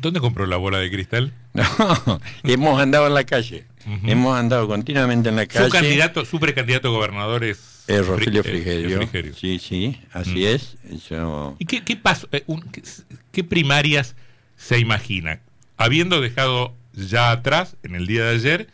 ¿Dónde 0.00 0.20
compró 0.20 0.46
la 0.46 0.56
bola 0.56 0.78
de 0.78 0.90
cristal? 0.90 1.32
No, 1.54 2.20
hemos 2.44 2.80
andado 2.80 3.06
en 3.06 3.14
la 3.14 3.24
calle. 3.24 3.64
Hemos 4.04 4.38
andado 4.38 4.68
continuamente 4.68 5.30
en 5.30 5.36
la 5.36 5.46
calle. 5.46 5.64
Su 5.66 5.70
candidato, 5.72 6.24
su 6.24 6.38
precandidato 6.38 6.88
a 6.88 6.90
gobernador 6.92 7.44
es 7.44 7.84
Eh, 7.88 8.02
Rogelio 8.02 8.42
Fri- 8.44 8.50
Frigerio. 8.62 8.96
Frigerio. 8.98 9.34
Sí, 9.34 9.58
sí, 9.58 10.00
así 10.12 10.46
es. 10.46 10.76
Yo- 11.08 11.56
¿Y 11.58 11.64
qué, 11.64 11.82
qué 11.82 11.96
pasó? 11.96 12.28
eh, 12.32 12.44
un- 12.46 12.60
qué, 12.62 12.82
qué 13.32 13.42
primarias 13.44 14.14
se 14.56 14.78
imagina? 14.78 15.40
Habiendo 15.80 16.20
dejado 16.20 16.74
ya 16.92 17.30
atrás, 17.30 17.74
en 17.82 17.94
el 17.94 18.06
día 18.06 18.24
de 18.26 18.34
ayer, 18.34 18.68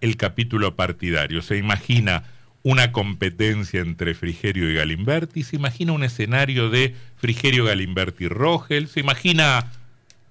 el 0.00 0.16
capítulo 0.16 0.76
partidario. 0.76 1.42
¿Se 1.42 1.56
imagina 1.56 2.22
una 2.62 2.92
competencia 2.92 3.80
entre 3.80 4.14
Frigerio 4.14 4.70
y 4.70 4.74
Galimberti? 4.74 5.42
¿Se 5.42 5.56
imagina 5.56 5.92
un 5.92 6.04
escenario 6.04 6.70
de 6.70 6.94
Frigerio, 7.16 7.64
Galimberti, 7.64 8.28
Rogel? 8.28 8.86
¿Se 8.86 9.00
imagina 9.00 9.72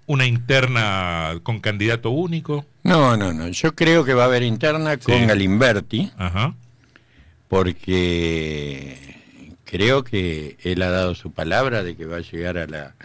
una 0.05 0.25
interna 0.25 1.33
con 1.43 1.59
candidato 1.59 2.11
único? 2.11 2.65
No, 2.83 3.17
no, 3.17 3.33
no. 3.33 3.49
Yo 3.49 3.75
creo 3.75 4.05
que 4.05 4.13
va 4.13 4.23
a 4.23 4.27
haber 4.27 4.43
interna 4.43 4.95
con 4.95 5.13
Sí. 5.19 5.25
Galimberti, 5.25 6.11
Ajá. 6.17 6.53
porque 7.49 9.17
creo 9.65 10.05
que 10.05 10.55
él 10.63 10.81
ha 10.81 10.89
dado 10.91 11.13
su 11.13 11.33
palabra 11.33 11.83
de 11.83 11.97
que 11.97 12.05
va 12.05 12.17
a 12.17 12.21
llegar 12.21 12.57
a 12.57 12.67
la, 12.67 12.95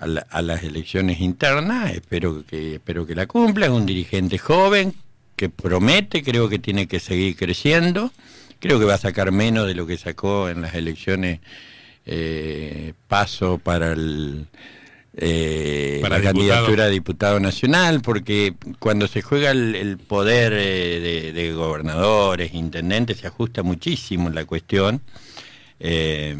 a, 0.00 0.06
la- 0.06 0.26
a 0.30 0.42
las 0.42 0.62
elecciones 0.64 1.20
internas. 1.20 1.92
Espero 1.92 2.44
que 2.46 2.74
espero 2.74 3.06
que 3.06 3.14
la 3.14 3.26
cumpla. 3.26 3.66
Es 3.66 3.72
un 3.72 3.86
dirigente 3.86 4.38
joven 4.38 4.94
que 5.36 5.48
promete. 5.48 6.22
Creo 6.22 6.48
que 6.48 6.58
tiene 6.58 6.86
que 6.88 6.98
seguir 7.00 7.36
creciendo. 7.36 8.12
Creo 8.58 8.78
que 8.78 8.84
va 8.86 8.94
a 8.94 8.98
sacar 8.98 9.30
menos 9.32 9.66
de 9.66 9.74
lo 9.74 9.86
que 9.86 9.96
sacó 9.96 10.48
en 10.48 10.60
las 10.62 10.74
elecciones 10.74 11.40
eh, 12.06 12.92
paso 13.08 13.58
para 13.58 13.92
el 13.92 14.46
eh, 15.16 15.98
Para 16.02 16.18
la 16.18 16.32
diputado. 16.32 16.48
candidatura 16.48 16.84
a 16.84 16.88
diputado 16.88 17.40
nacional, 17.40 18.00
porque 18.00 18.54
cuando 18.78 19.06
se 19.08 19.22
juega 19.22 19.50
el, 19.50 19.74
el 19.74 19.98
poder 19.98 20.52
eh, 20.54 21.00
de, 21.00 21.32
de 21.32 21.52
gobernadores, 21.52 22.54
intendentes, 22.54 23.18
se 23.18 23.26
ajusta 23.26 23.62
muchísimo 23.62 24.30
la 24.30 24.44
cuestión. 24.44 25.00
Eh, 25.78 26.36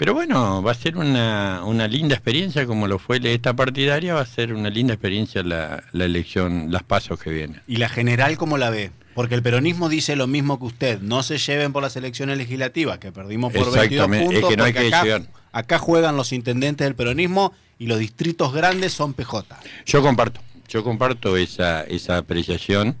pero 0.00 0.14
bueno, 0.14 0.62
va 0.62 0.72
a 0.72 0.74
ser 0.74 0.96
una, 0.96 1.60
una 1.62 1.86
linda 1.86 2.14
experiencia, 2.14 2.64
como 2.64 2.88
lo 2.88 2.98
fue 2.98 3.20
esta 3.22 3.52
partidaria, 3.52 4.14
va 4.14 4.22
a 4.22 4.24
ser 4.26 4.54
una 4.54 4.70
linda 4.70 4.94
experiencia 4.94 5.42
la, 5.42 5.84
la 5.92 6.06
elección, 6.06 6.72
las 6.72 6.82
pasos 6.84 7.20
que 7.20 7.28
vienen. 7.28 7.60
¿Y 7.66 7.76
la 7.76 7.90
general 7.90 8.38
cómo 8.38 8.56
la 8.56 8.70
ve? 8.70 8.92
Porque 9.14 9.34
el 9.34 9.42
peronismo 9.42 9.90
dice 9.90 10.16
lo 10.16 10.26
mismo 10.26 10.58
que 10.58 10.64
usted. 10.64 11.00
No 11.02 11.22
se 11.22 11.36
lleven 11.36 11.74
por 11.74 11.82
las 11.82 11.96
elecciones 11.96 12.38
legislativas, 12.38 12.96
que 12.96 13.12
perdimos 13.12 13.52
por 13.52 13.64
22 13.64 13.84
Exactamente, 13.84 14.24
es 14.24 14.30
puntos. 14.40 14.50
que 14.50 14.56
no 14.56 14.64
hay 14.64 14.72
que 14.72 14.88
acá, 14.88 15.02
llegar. 15.02 15.22
acá 15.52 15.78
juegan 15.78 16.16
los 16.16 16.32
intendentes 16.32 16.86
del 16.86 16.94
peronismo 16.94 17.52
y 17.78 17.86
los 17.86 17.98
distritos 17.98 18.54
grandes 18.54 18.94
son 18.94 19.12
PJ. 19.12 19.54
Yo 19.84 20.00
comparto, 20.00 20.40
yo 20.66 20.82
comparto 20.82 21.36
esa, 21.36 21.82
esa 21.82 22.16
apreciación. 22.16 22.96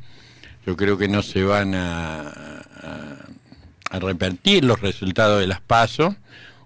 Yo 0.66 0.76
creo 0.76 0.98
que 0.98 1.08
no 1.08 1.22
se 1.22 1.44
van 1.44 1.74
a, 1.74 2.28
a, 2.28 3.16
a 3.88 3.98
repetir 4.00 4.66
los 4.66 4.82
resultados 4.82 5.40
de 5.40 5.46
las 5.46 5.62
PASO. 5.62 6.14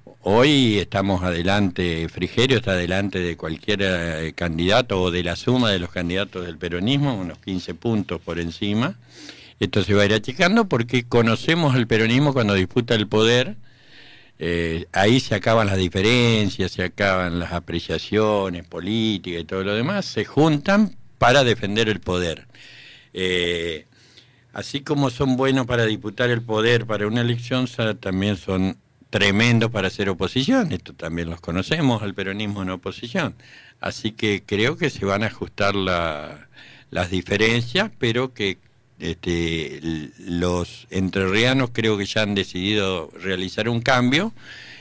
Hoy 0.07 0.79
estamos 0.79 1.23
adelante, 1.23 2.09
Frigerio 2.11 2.59
está 2.59 2.73
adelante 2.73 3.21
de 3.21 3.39
cualquier 3.39 3.81
eh, 3.83 4.33
candidato 4.35 5.01
o 5.01 5.11
de 5.11 5.23
la 5.23 5.35
suma 5.35 5.71
de 5.71 5.79
los 5.79 5.91
candidatos 5.91 6.45
del 6.45 6.59
peronismo, 6.59 7.15
unos 7.15 7.39
15 7.39 7.75
puntos 7.75 8.21
por 8.21 8.39
encima. 8.39 8.97
Esto 9.61 9.83
se 9.83 9.95
va 9.95 10.03
a 10.03 10.05
ir 10.07 10.13
achicando 10.13 10.69
porque 10.69 11.05
conocemos 11.05 11.75
el 11.75 11.87
peronismo 11.87 12.35
cuando 12.35 12.53
disputa 12.53 12.95
el 12.95 13.09
poder. 13.09 13.57
Eh, 14.39 14.87
ahí 14.93 15.21
se 15.21 15.37
acaban 15.37 15.69
las 15.69 15.79
diferencias, 15.79 16.73
se 16.73 16.85
acaban 16.85 17.39
las 17.39 17.53
apreciaciones 17.53 18.67
políticas 18.67 19.41
y 19.41 19.45
todo 19.45 19.65
lo 19.65 19.75
demás, 19.75 20.05
se 20.05 20.27
juntan 20.27 20.97
para 21.17 21.45
defender 21.45 21.89
el 21.89 22.01
poder. 22.01 22.47
Eh, 23.15 23.87
así 24.53 24.81
como 24.81 25.09
son 25.09 25.37
buenos 25.37 25.67
para 25.67 25.87
disputar 25.87 26.29
el 26.29 26.43
poder 26.43 26.85
para 26.85 27.07
una 27.07 27.23
elección, 27.23 27.67
también 28.01 28.37
son 28.37 28.77
tremendos 29.15 29.71
para 29.71 29.87
hacer 29.87 30.09
oposición. 30.09 30.73
Esto 30.73 30.93
también 30.93 31.31
los 31.31 31.41
conocemos, 31.41 32.03
el 32.03 32.15
peronismo 32.15 32.63
en 32.63 32.71
oposición. 32.71 33.37
Así 33.81 34.11
que 34.11 34.43
creo 34.45 34.77
que 34.77 34.91
se 34.91 35.05
van 35.07 35.23
a 35.23 35.27
ajustar 35.27 35.77
la- 35.77 36.49
las 36.91 37.11
diferencias, 37.11 37.93
pero 37.97 38.35
que 38.35 38.59
este, 38.99 39.79
los 40.19 40.89
entrerrianos 40.91 41.71
creo 41.73 41.97
que 41.97 42.07
ya 42.07 42.23
han 42.23 42.35
decidido 42.35 43.09
realizar 43.23 43.69
un 43.69 43.83
cambio 43.83 44.33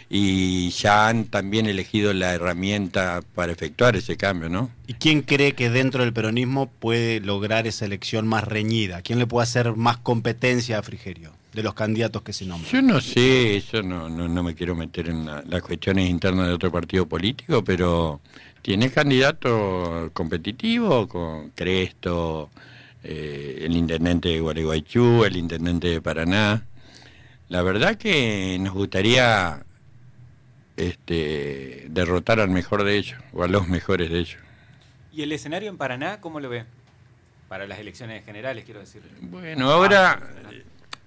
y 0.10 0.72
ya 0.72 1.10
han 1.10 1.26
también 1.26 1.68
elegido 1.68 2.12
la 2.14 2.34
herramienta 2.34 3.22
para 3.36 3.52
efectuar 3.52 3.96
ese 3.96 4.18
cambio, 4.18 4.50
¿no? 4.50 4.72
¿Y 4.88 4.94
quién 4.94 5.22
cree 5.22 5.54
que 5.54 5.70
dentro 5.70 6.04
del 6.04 6.14
peronismo 6.14 6.72
puede 6.80 7.20
lograr 7.20 7.68
esa 7.68 7.86
elección 7.86 8.28
más 8.28 8.44
reñida? 8.46 9.04
¿Quién 9.04 9.20
le 9.20 9.28
puede 9.28 9.44
hacer 9.44 9.76
más 9.76 9.98
competencia 9.98 10.80
a 10.80 10.84
Frigerio 10.84 11.34
de 11.54 11.64
los 11.64 11.74
candidatos 11.74 12.22
que 12.24 12.34
se 12.34 12.46
nombran? 12.46 12.72
Yo 12.72 12.82
no 12.82 13.00
sé, 13.00 13.58
eso 13.58 13.82
no, 13.84 14.10
no, 14.10 14.28
no 14.28 14.44
me 14.44 14.56
quiero 14.56 14.76
meter 14.76 15.10
en 15.10 15.26
la- 15.26 15.44
las 15.48 15.62
cuestiones 15.62 16.10
internas 16.10 16.48
de 16.48 16.54
otro 16.54 16.72
partido 16.72 17.06
político, 17.08 17.64
pero 17.64 18.22
tiene 18.62 18.90
candidato 18.92 20.10
competitivo 20.14 21.08
con 21.08 21.50
Cresto, 21.52 22.50
eh, 23.04 23.60
el 23.62 23.76
intendente 23.76 24.30
de 24.30 24.40
Gualeguaychú, 24.40 25.24
el 25.26 25.36
intendente 25.38 25.88
de 25.90 26.02
Paraná. 26.02 26.66
La 27.50 27.62
verdad 27.62 27.96
que 27.98 28.58
nos 28.60 28.74
gustaría 28.74 29.64
este, 30.78 31.86
derrotar 31.90 32.40
al 32.40 32.50
mejor 32.50 32.84
de 32.84 32.98
ellos, 32.98 33.20
o 33.34 33.44
a 33.44 33.48
los 33.48 33.68
mejores 33.68 34.10
de 34.10 34.20
ellos. 34.20 34.38
¿Y 35.12 35.22
el 35.22 35.32
escenario 35.32 35.70
en 35.70 35.78
Paraná, 35.78 36.20
cómo 36.20 36.40
lo 36.40 36.50
ve? 36.50 36.66
Para 37.48 37.68
las 37.68 37.78
elecciones 37.78 38.26
generales, 38.26 38.64
quiero 38.66 38.80
decir. 38.80 39.04
Bueno, 39.22 39.70
ahora, 39.70 40.20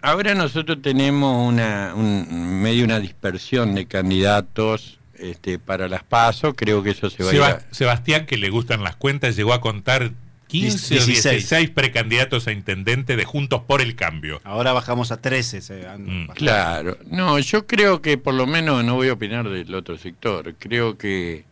ahora 0.06 0.34
nosotros 0.34 0.78
tenemos 0.82 1.46
una 1.48 1.92
un, 1.94 2.60
medio 2.62 2.84
una 2.84 2.98
dispersión 3.00 3.75
de 3.75 3.86
candidatos 3.86 4.98
este, 5.18 5.58
para 5.58 5.88
las 5.88 6.02
pasos, 6.04 6.54
creo 6.56 6.82
que 6.82 6.90
eso 6.90 7.08
se 7.10 7.22
va 7.25 7.30
a 7.30 7.32
ir 7.34 7.40
Seba- 7.40 7.48
a- 7.70 7.75
Sebastián, 7.75 8.26
que 8.26 8.36
le 8.36 8.50
gustan 8.50 8.82
las 8.82 8.96
cuentas, 8.96 9.34
llegó 9.36 9.52
a 9.54 9.60
contar 9.60 10.10
15 10.48 10.94
o 10.94 10.98
16. 11.04 11.22
16 11.34 11.70
precandidatos 11.70 12.46
a 12.46 12.52
intendente 12.52 13.16
de 13.16 13.25
Juntos 13.25 13.62
por 13.66 13.80
el 13.82 13.96
Cambio. 13.96 14.40
Ahora 14.44 14.72
bajamos 14.72 15.10
a 15.10 15.20
13. 15.20 15.60
se 15.60 15.86
han 15.88 16.04
Mm. 16.25 16.26
Claro, 16.34 16.96
no, 17.10 17.38
yo 17.40 17.66
creo 17.66 18.00
que 18.00 18.16
por 18.16 18.34
lo 18.34 18.46
menos 18.46 18.84
no 18.84 18.94
voy 18.94 19.08
a 19.08 19.14
opinar 19.14 19.48
del 19.48 19.75
otro 19.75 19.98
sector. 19.98 20.54
Creo 20.58 20.96
que, 20.98 21.44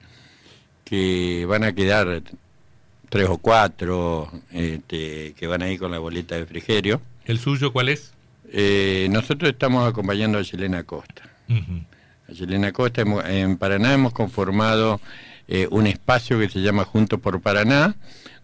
que 0.84 1.44
van 1.48 1.64
a 1.64 1.72
quedar 1.74 2.22
tres 3.08 3.28
o 3.28 3.38
cuatro 3.38 4.30
este, 4.52 5.34
que 5.36 5.46
van 5.46 5.62
a 5.62 5.70
ir 5.70 5.78
con 5.78 5.90
la 5.90 5.98
boleta 5.98 6.36
de 6.36 6.46
frigerio. 6.46 7.00
¿El 7.24 7.38
suyo 7.40 7.72
cuál 7.72 7.88
es? 7.88 8.13
Eh, 8.52 9.08
nosotros 9.10 9.50
estamos 9.50 9.88
acompañando 9.88 10.38
a 10.38 10.42
Yelena 10.42 10.82
Costa. 10.84 11.22
A 12.28 12.32
Yelena 12.32 12.72
Costa 12.72 13.02
hemos- 13.02 13.24
en 13.24 13.56
Paraná 13.56 13.92
hemos 13.94 14.12
conformado 14.12 15.00
eh, 15.46 15.68
un 15.70 15.86
espacio 15.86 16.38
que 16.38 16.48
se 16.48 16.60
llama 16.60 16.84
Juntos 16.84 17.20
por 17.20 17.40
Paraná, 17.40 17.94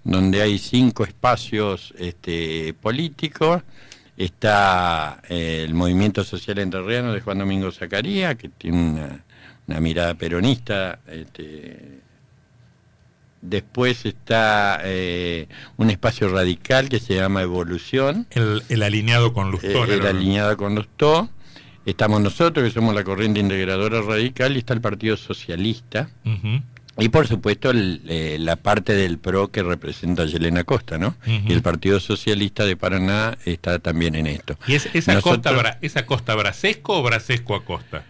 donde 0.05 0.43
hay 0.43 0.59
cinco 0.59 1.05
espacios 1.05 1.95
este, 1.99 2.75
políticos. 2.75 3.63
Está 4.19 5.23
eh, 5.31 5.65
el 5.67 5.73
Movimiento 5.75 6.25
Social 6.25 6.59
Entrerriano 6.59 7.13
de 7.15 7.23
Juan 7.23 7.39
Domingo 7.39 7.73
Zacaría, 7.73 8.35
que 8.35 8.51
tiene 8.51 8.77
una, 8.91 9.25
una 9.67 9.81
mirada 9.81 10.13
peronista. 10.15 10.99
Este, 11.07 12.01
después 13.43 14.05
está 14.07 14.81
eh, 14.85 15.49
un 15.77 15.91
espacio 15.91 16.29
radical 16.29 16.89
que 16.89 16.99
se 16.99 17.15
llama 17.15 17.43
Evolución, 17.43 18.27
El, 18.31 18.63
el 18.69 18.83
alineado 18.83 19.33
con 19.33 19.49
eh, 19.49 19.51
Lustón. 19.53 19.85
era 19.91 19.95
era- 19.95 20.11
alineada 20.11 20.57
con 20.57 20.75
los 20.75 20.89
TO. 20.97 21.29
Estamos 21.87 22.21
nosotros, 22.21 22.65
que 22.65 22.71
somos 22.71 22.95
la 22.95 23.03
corriente 23.05 23.41
integradora 23.41 24.03
radical, 24.03 24.55
y 24.55 24.59
está 24.59 24.75
el 24.75 24.81
Partido 24.83 25.17
Socialista. 25.17 26.11
Y 26.99 27.09
por 27.09 27.27
supuesto 27.27 27.71
el, 27.71 28.03
eh, 28.09 28.37
la 28.39 28.57
parte 28.57 28.93
del 28.93 29.17
PRO 29.19 29.51
que 29.51 29.63
representa 29.63 30.25
a 30.25 30.27
Yelena 30.27 30.65
Costa, 30.65 30.99
¿no? 30.99 31.17
Ujú. 31.27 31.49
Y 31.49 31.53
el 31.55 31.63
Partido 31.63 31.99
Socialista 31.99 32.67
de 32.67 32.77
Paraná 32.77 33.39
está 33.47 33.79
también 33.79 34.15
en 34.17 34.27
esto. 34.27 34.59
¿Y 34.67 34.75
es, 34.75 34.91
esa, 34.93 35.15
Nosotros- 35.15 35.55
costa, 35.55 35.79
esa 35.81 36.05
costa 36.05 36.35
Brasesco 36.35 36.99
o 36.99 37.03
Brasesco 37.03 37.55
Acosta? 37.55 38.05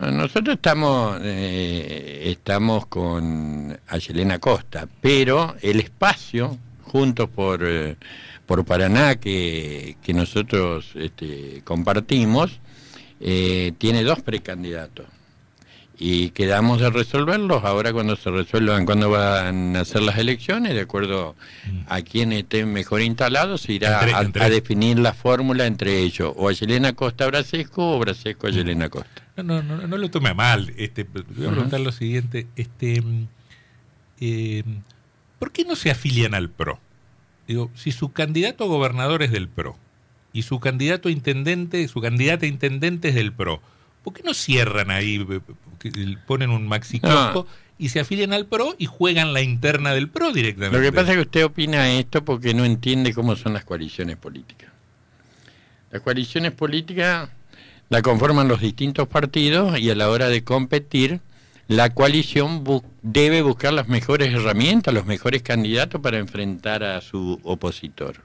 Nosotros 0.00 0.56
estamos, 0.56 1.18
eh, 1.22 2.22
estamos 2.26 2.86
con 2.86 3.78
Ayelena 3.88 4.38
Costa, 4.38 4.88
pero 5.00 5.54
el 5.62 5.80
espacio, 5.80 6.58
juntos 6.82 7.28
por, 7.30 7.60
eh, 7.64 7.96
por 8.44 8.64
Paraná, 8.64 9.16
que, 9.16 9.96
que 10.02 10.12
nosotros 10.12 10.86
este, 10.96 11.62
compartimos, 11.64 12.58
eh, 13.20 13.72
tiene 13.78 14.02
dos 14.02 14.20
precandidatos. 14.20 15.06
Y 15.96 16.30
quedamos 16.30 16.80
de 16.80 16.90
resolverlos 16.90 17.62
ahora 17.62 17.92
cuando 17.92 18.16
se 18.16 18.28
resuelvan, 18.28 18.84
cuando 18.84 19.10
van 19.10 19.76
a 19.76 19.84
ser 19.84 20.02
las 20.02 20.18
elecciones, 20.18 20.74
de 20.74 20.80
acuerdo 20.80 21.36
a 21.88 22.02
quién 22.02 22.32
esté 22.32 22.66
mejor 22.66 23.00
instalado, 23.00 23.56
se 23.58 23.74
irá 23.74 24.00
Entre- 24.00 24.12
a, 24.14 24.20
entre- 24.22 24.42
a 24.44 24.48
definir 24.50 24.98
la 24.98 25.12
fórmula 25.14 25.66
entre 25.66 26.00
ellos, 26.00 26.32
o 26.36 26.48
Ayelena 26.48 26.94
Costa 26.94 27.26
Brasesco 27.28 27.92
o 27.94 27.98
Brasesco 28.00 28.48
Ayelena 28.48 28.88
Costa. 28.88 29.22
No, 29.36 29.42
no, 29.42 29.62
no, 29.62 29.86
no 29.86 29.96
lo 29.98 30.10
tome 30.10 30.30
a 30.30 30.34
mal. 30.34 30.72
Este, 30.76 31.04
voy 31.04 31.46
a 31.46 31.50
preguntar 31.50 31.80
lo 31.80 31.92
siguiente. 31.92 32.46
Este, 32.56 33.02
eh, 34.20 34.64
¿Por 35.38 35.52
qué 35.52 35.64
no 35.64 35.76
se 35.76 35.90
afilian 35.90 36.34
al 36.34 36.50
PRO? 36.50 36.78
Digo, 37.46 37.70
si 37.74 37.92
su 37.92 38.12
candidato 38.12 38.64
a 38.64 38.66
gobernador 38.66 39.22
es 39.22 39.30
del 39.30 39.48
PRO 39.48 39.76
y 40.32 40.42
su 40.42 40.60
candidato 40.60 41.08
a 41.08 41.12
intendente, 41.12 41.86
su 41.88 42.00
candidata 42.00 42.46
a 42.46 42.48
intendente 42.48 43.08
es 43.08 43.14
del 43.14 43.32
PRO, 43.32 43.60
¿por 44.02 44.14
qué 44.14 44.22
no 44.22 44.34
cierran 44.34 44.90
ahí, 44.90 45.26
eh, 45.84 46.16
ponen 46.26 46.50
un 46.50 46.66
maxi 46.66 47.00
kiosco 47.00 47.46
y 47.76 47.90
se 47.90 48.00
afilian 48.00 48.32
al 48.32 48.46
PRO 48.46 48.74
y 48.78 48.86
juegan 48.86 49.32
la 49.32 49.42
interna 49.42 49.92
del 49.92 50.08
PRO 50.08 50.32
directamente? 50.32 50.78
Lo 50.78 50.82
que 50.82 50.92
pasa 50.92 51.10
es 51.10 51.16
que 51.16 51.22
usted 51.22 51.44
opina 51.44 51.90
esto 51.90 52.24
porque 52.24 52.54
no 52.54 52.64
entiende 52.64 53.12
cómo 53.12 53.36
son 53.36 53.52
las 53.52 53.64
coaliciones 53.64 54.16
políticas. 54.16 54.70
Las 55.90 56.02
coaliciones 56.02 56.52
políticas 56.52 57.28
la 57.88 58.02
conforman 58.02 58.48
los 58.48 58.60
distintos 58.60 59.06
partidos 59.08 59.78
y 59.78 59.90
a 59.90 59.94
la 59.94 60.08
hora 60.10 60.28
de 60.28 60.42
competir, 60.44 61.20
la 61.68 61.90
coalición 61.90 62.64
bu- 62.64 62.84
debe 63.02 63.42
buscar 63.42 63.72
las 63.72 63.88
mejores 63.88 64.32
herramientas, 64.34 64.92
los 64.92 65.06
mejores 65.06 65.42
candidatos 65.42 66.00
para 66.00 66.18
enfrentar 66.18 66.82
a 66.84 67.00
su 67.00 67.40
opositor. 67.42 68.16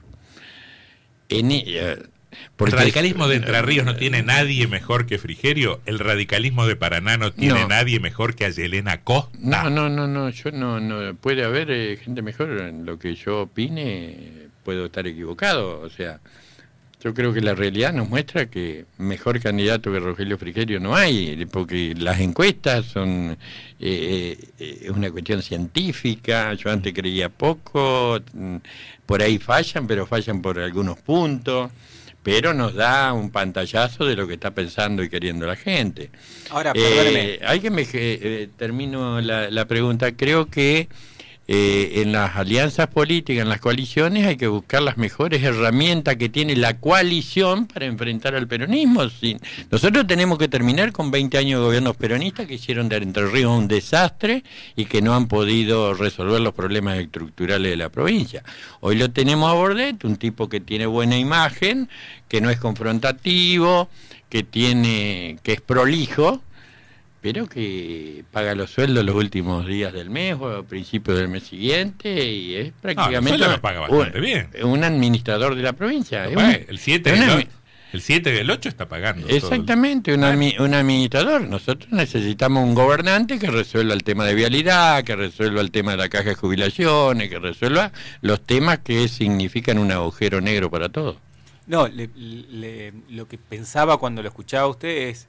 En, 1.28 1.50
e- 1.52 1.64
eh, 1.66 1.92
¿El 1.92 2.08
porque- 2.56 2.76
radicalismo 2.76 3.28
de 3.28 3.36
Entre 3.36 3.62
Ríos 3.62 3.84
no 3.86 3.96
tiene 3.96 4.22
nadie 4.22 4.66
mejor 4.66 5.06
que 5.06 5.18
Frigerio? 5.18 5.80
¿El 5.86 5.98
radicalismo 5.98 6.66
de 6.66 6.76
Paraná 6.76 7.16
no 7.16 7.32
tiene 7.32 7.60
No. 7.62 7.68
nadie 7.68 7.98
mejor 8.00 8.34
que 8.34 8.44
Ayelena 8.44 9.02
Costa? 9.02 9.30
No, 9.38 9.68
no, 9.70 9.88
no, 9.88 10.06
no, 10.06 10.30
yo 10.30 10.50
no, 10.52 10.78
no, 10.80 11.14
puede 11.16 11.44
haber 11.44 11.70
eh, 11.70 11.96
gente 12.02 12.22
mejor 12.22 12.50
en 12.60 12.86
lo 12.86 12.98
que 12.98 13.14
yo 13.14 13.42
opine, 13.42 14.48
puedo 14.64 14.86
estar 14.86 15.06
equivocado, 15.06 15.80
o 15.80 15.90
sea, 15.90 16.20
yo 17.02 17.14
creo 17.14 17.32
que 17.32 17.40
la 17.40 17.54
realidad 17.54 17.94
nos 17.94 18.08
muestra 18.08 18.46
que 18.50 18.84
mejor 18.98 19.40
candidato 19.40 19.90
que 19.90 20.00
Rogelio 20.00 20.36
Frigerio 20.36 20.80
no 20.80 20.94
hay, 20.94 21.46
porque 21.46 21.94
las 21.96 22.20
encuestas 22.20 22.86
son 22.86 23.38
eh, 23.78 24.36
eh, 24.58 24.80
es 24.82 24.90
una 24.90 25.10
cuestión 25.10 25.42
científica, 25.42 26.52
yo 26.54 26.70
antes 26.70 26.92
creía 26.92 27.30
poco, 27.30 28.20
mm, 28.34 28.56
por 29.06 29.22
ahí 29.22 29.38
fallan, 29.38 29.86
pero 29.86 30.06
fallan 30.06 30.42
por 30.42 30.58
algunos 30.58 30.98
puntos. 30.98 31.70
Pero 32.22 32.52
nos 32.52 32.74
da 32.74 33.14
un 33.14 33.30
pantallazo 33.30 34.04
de 34.04 34.14
lo 34.14 34.28
que 34.28 34.34
está 34.34 34.50
pensando 34.50 35.02
y 35.02 35.08
queriendo 35.08 35.46
la 35.46 35.56
gente. 35.56 36.10
Ahora, 36.50 36.74
perdóneme. 36.74 37.34
Eh, 37.36 37.40
hay 37.42 37.60
que 37.60 37.70
me 37.70 37.86
eh, 37.90 38.50
termino 38.58 39.22
la, 39.22 39.50
la 39.50 39.64
pregunta. 39.64 40.12
Creo 40.12 40.44
que 40.44 40.90
eh, 41.52 42.02
en 42.02 42.12
las 42.12 42.36
alianzas 42.36 42.86
políticas, 42.86 43.42
en 43.42 43.48
las 43.48 43.58
coaliciones, 43.58 44.24
hay 44.24 44.36
que 44.36 44.46
buscar 44.46 44.82
las 44.82 44.96
mejores 44.96 45.42
herramientas 45.42 46.14
que 46.14 46.28
tiene 46.28 46.54
la 46.54 46.78
coalición 46.78 47.66
para 47.66 47.86
enfrentar 47.86 48.36
al 48.36 48.46
peronismo. 48.46 49.02
Nosotros 49.68 50.06
tenemos 50.06 50.38
que 50.38 50.46
terminar 50.46 50.92
con 50.92 51.10
20 51.10 51.38
años 51.38 51.58
de 51.58 51.66
gobiernos 51.66 51.96
peronistas 51.96 52.46
que 52.46 52.54
hicieron 52.54 52.88
de 52.88 52.98
Entre 52.98 53.26
Ríos 53.26 53.50
un 53.50 53.66
desastre 53.66 54.44
y 54.76 54.84
que 54.84 55.02
no 55.02 55.12
han 55.12 55.26
podido 55.26 55.92
resolver 55.92 56.40
los 56.40 56.54
problemas 56.54 56.98
estructurales 56.98 57.72
de 57.72 57.76
la 57.76 57.88
provincia. 57.88 58.44
Hoy 58.78 58.94
lo 58.94 59.10
tenemos 59.10 59.50
a 59.50 59.54
Bordet, 59.54 60.04
un 60.04 60.18
tipo 60.18 60.48
que 60.48 60.60
tiene 60.60 60.86
buena 60.86 61.18
imagen, 61.18 61.88
que 62.28 62.40
no 62.40 62.50
es 62.50 62.60
confrontativo, 62.60 63.88
que 64.28 64.44
tiene 64.44 65.38
que 65.42 65.54
es 65.54 65.60
prolijo, 65.60 66.42
pero 67.20 67.46
que 67.46 68.24
paga 68.32 68.54
los 68.54 68.70
sueldos 68.70 69.04
los 69.04 69.14
últimos 69.14 69.66
días 69.66 69.92
del 69.92 70.08
mes 70.10 70.36
o 70.40 70.48
a 70.58 70.62
principios 70.62 71.18
del 71.18 71.28
mes 71.28 71.42
siguiente 71.44 72.24
y 72.24 72.54
es 72.56 72.72
prácticamente 72.80 73.44
paga 73.60 73.80
bastante 73.80 74.18
un, 74.18 74.24
bien. 74.24 74.48
un 74.62 74.84
administrador 74.84 75.54
de 75.54 75.62
la 75.62 75.72
provincia. 75.74 76.26
Es 76.26 76.34
Bueno, 76.34 76.48
un- 76.48 76.64
el 76.68 76.78
7 76.78 77.10
es 77.10 77.16
y 77.18 77.22
una 77.22 77.32
el, 77.34 77.40
admi- 77.40 77.46
o- 77.46 77.60
el 77.92 78.00
7 78.02 78.34
y 78.34 78.38
el 78.38 78.50
8 78.50 78.68
está 78.70 78.88
pagando. 78.88 79.26
Exactamente, 79.28 80.14
un, 80.14 80.20
admi- 80.22 80.58
un 80.60 80.72
administrador. 80.74 81.42
Nosotros 81.46 81.90
necesitamos 81.92 82.64
un 82.64 82.74
gobernante 82.74 83.38
que 83.38 83.50
resuelva 83.50 83.92
el 83.94 84.02
tema 84.04 84.24
de 84.24 84.34
vialidad, 84.34 85.04
que 85.04 85.14
resuelva 85.16 85.60
el 85.60 85.70
tema 85.70 85.90
de 85.90 85.96
la 85.98 86.08
caja 86.08 86.30
de 86.30 86.34
jubilaciones, 86.36 87.28
que 87.28 87.38
resuelva 87.38 87.92
los 88.22 88.40
temas 88.42 88.78
que 88.78 89.08
significan 89.08 89.76
un 89.78 89.90
agujero 89.92 90.40
negro 90.40 90.70
para 90.70 90.88
todos. 90.88 91.16
No, 91.66 91.86
le- 91.88 92.08
le- 92.16 92.92
lo 93.10 93.28
que 93.28 93.36
pensaba 93.38 93.98
cuando 93.98 94.22
lo 94.22 94.28
escuchaba 94.28 94.64
a 94.64 94.68
usted 94.68 95.08
es, 95.08 95.26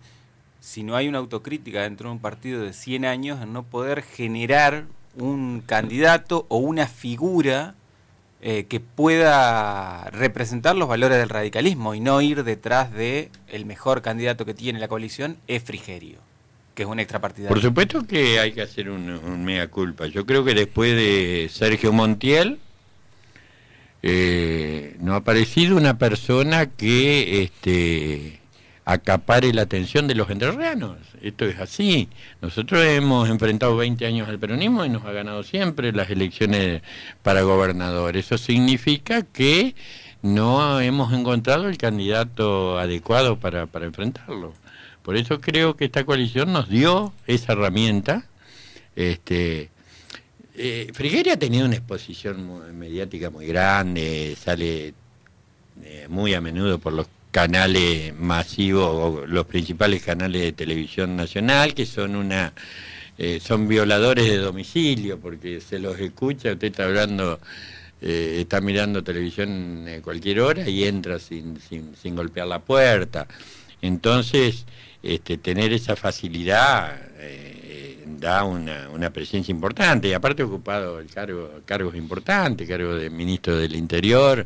si 0.62 0.84
no 0.84 0.96
hay 0.96 1.10
una 1.10 1.18
autocrítica 1.18 1.82
dentro 1.82 2.08
de 2.08 2.14
un 2.14 2.22
partido 2.22 2.62
de 2.62 2.72
100 2.72 3.06
años, 3.06 3.42
en 3.42 3.52
no 3.52 3.64
poder 3.64 4.04
generar 4.04 4.86
un 5.18 5.62
candidato 5.66 6.46
o 6.48 6.58
una 6.58 6.88
figura 6.88 7.76
eh, 8.42 8.66
que 8.70 8.80
pueda 8.80 10.06
representar 10.12 10.76
los 10.76 10.88
valores 10.88 11.18
del 11.18 11.30
radicalismo 11.30 11.94
y 11.94 12.00
no 12.00 12.22
ir 12.22 12.44
detrás 12.44 12.94
de 12.94 13.30
el 13.50 13.66
mejor 13.66 14.02
candidato 14.02 14.46
que 14.46 14.54
tiene 14.54 14.80
la 14.80 14.88
coalición, 14.88 15.38
es 15.48 15.64
Frigerio, 15.64 16.20
que 16.76 16.84
es 16.84 16.90
un 16.90 17.00
extrapartidario. 17.00 17.54
Por 17.54 17.62
supuesto 17.62 18.08
que 18.08 18.40
hay 18.40 18.54
que 18.54 18.62
hacer 18.62 18.90
un, 18.90 19.10
un 19.10 19.44
mea 19.44 19.68
culpa. 19.68 20.08
Yo 20.08 20.26
creo 20.26 20.46
que 20.46 20.54
después 20.54 20.96
de 20.96 21.50
Sergio 21.52 21.92
Montiel 21.92 22.60
eh, 24.04 24.96
no 25.00 25.14
ha 25.14 25.18
aparecido 25.18 25.78
una 25.78 25.98
persona 25.98 26.68
que 26.68 27.44
este, 27.44 28.41
acapare 28.92 29.54
la 29.54 29.64
atención 29.64 30.08
de 30.08 30.16
los 30.16 30.30
entrerrianos. 30.30 30.98
Esto 31.22 31.46
es 31.46 31.60
así. 31.60 32.10
Nosotros 32.42 32.84
hemos 32.84 33.30
enfrentado 33.30 33.76
20 33.78 34.06
años 34.06 34.30
al 34.30 34.40
peronismo 34.40 34.86
y 34.86 34.90
nos 34.90 35.06
ha 35.06 35.12
ganado 35.12 35.44
siempre 35.44 35.92
las 35.92 36.10
elecciones 36.10 36.82
para 37.24 37.42
gobernador. 37.42 38.18
Eso 38.18 38.38
significa 38.38 39.22
que 39.22 39.76
no 40.22 40.80
hemos 40.80 41.14
encontrado 41.14 41.68
el 41.68 41.78
candidato 41.78 42.80
adecuado 42.80 43.38
para, 43.38 43.68
para 43.68 43.86
enfrentarlo. 43.86 44.54
Por 45.04 45.18
eso 45.18 45.42
creo 45.42 45.76
que 45.76 45.86
esta 45.86 46.04
coalición 46.04 46.54
nos 46.54 46.70
dio 46.70 47.14
esa 47.26 47.54
herramienta. 47.54 48.26
Este, 48.96 49.70
eh, 50.56 50.92
Frigerio 50.94 51.34
ha 51.34 51.38
tenido 51.38 51.66
una 51.66 51.76
exposición 51.76 52.78
mediática 52.78 53.30
muy 53.30 53.48
grande, 53.48 54.36
sale 54.40 54.94
eh, 55.84 56.06
muy 56.10 56.34
a 56.34 56.42
menudo 56.42 56.78
por 56.78 56.94
los 56.94 57.08
canales 57.32 58.14
masivos, 58.18 59.28
los 59.30 59.46
principales 59.46 60.04
canales 60.04 60.42
de 60.42 60.52
televisión 60.52 61.16
nacional, 61.16 61.74
que 61.74 61.86
son 61.86 62.16
una 62.16 62.54
eh, 63.18 63.40
son 63.40 63.68
violadores 63.68 64.26
de 64.28 64.38
domicilio, 64.38 65.20
porque 65.20 65.62
se 65.62 65.78
los 65.78 66.00
escucha, 66.00 66.54
usted 66.54 66.70
está 66.70 66.86
hablando, 66.86 67.40
eh, 68.02 68.38
está 68.42 68.62
mirando 68.62 69.04
televisión 69.04 69.86
a 69.88 70.02
cualquier 70.02 70.40
hora 70.40 70.68
y 70.68 70.86
entra 70.86 71.20
sin, 71.20 71.60
sin, 71.62 71.96
sin 71.96 72.16
golpear 72.16 72.48
la 72.48 72.60
puerta. 72.60 73.28
Entonces, 73.82 74.66
este, 75.04 75.38
tener 75.38 75.72
esa 75.72 75.96
facilidad 75.96 77.00
eh, 77.20 78.04
da 78.20 78.44
una, 78.44 78.90
una, 78.90 79.12
presencia 79.12 79.52
importante, 79.52 80.08
y 80.08 80.14
aparte 80.14 80.42
ocupado 80.42 81.00
el 81.00 81.08
cargo, 81.08 81.62
cargos 81.66 81.96
importantes, 81.96 82.68
cargo 82.68 82.96
de 82.96 83.12
ministro 83.12 83.56
del 83.56 83.76
Interior, 83.76 84.46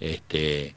este, 0.00 0.74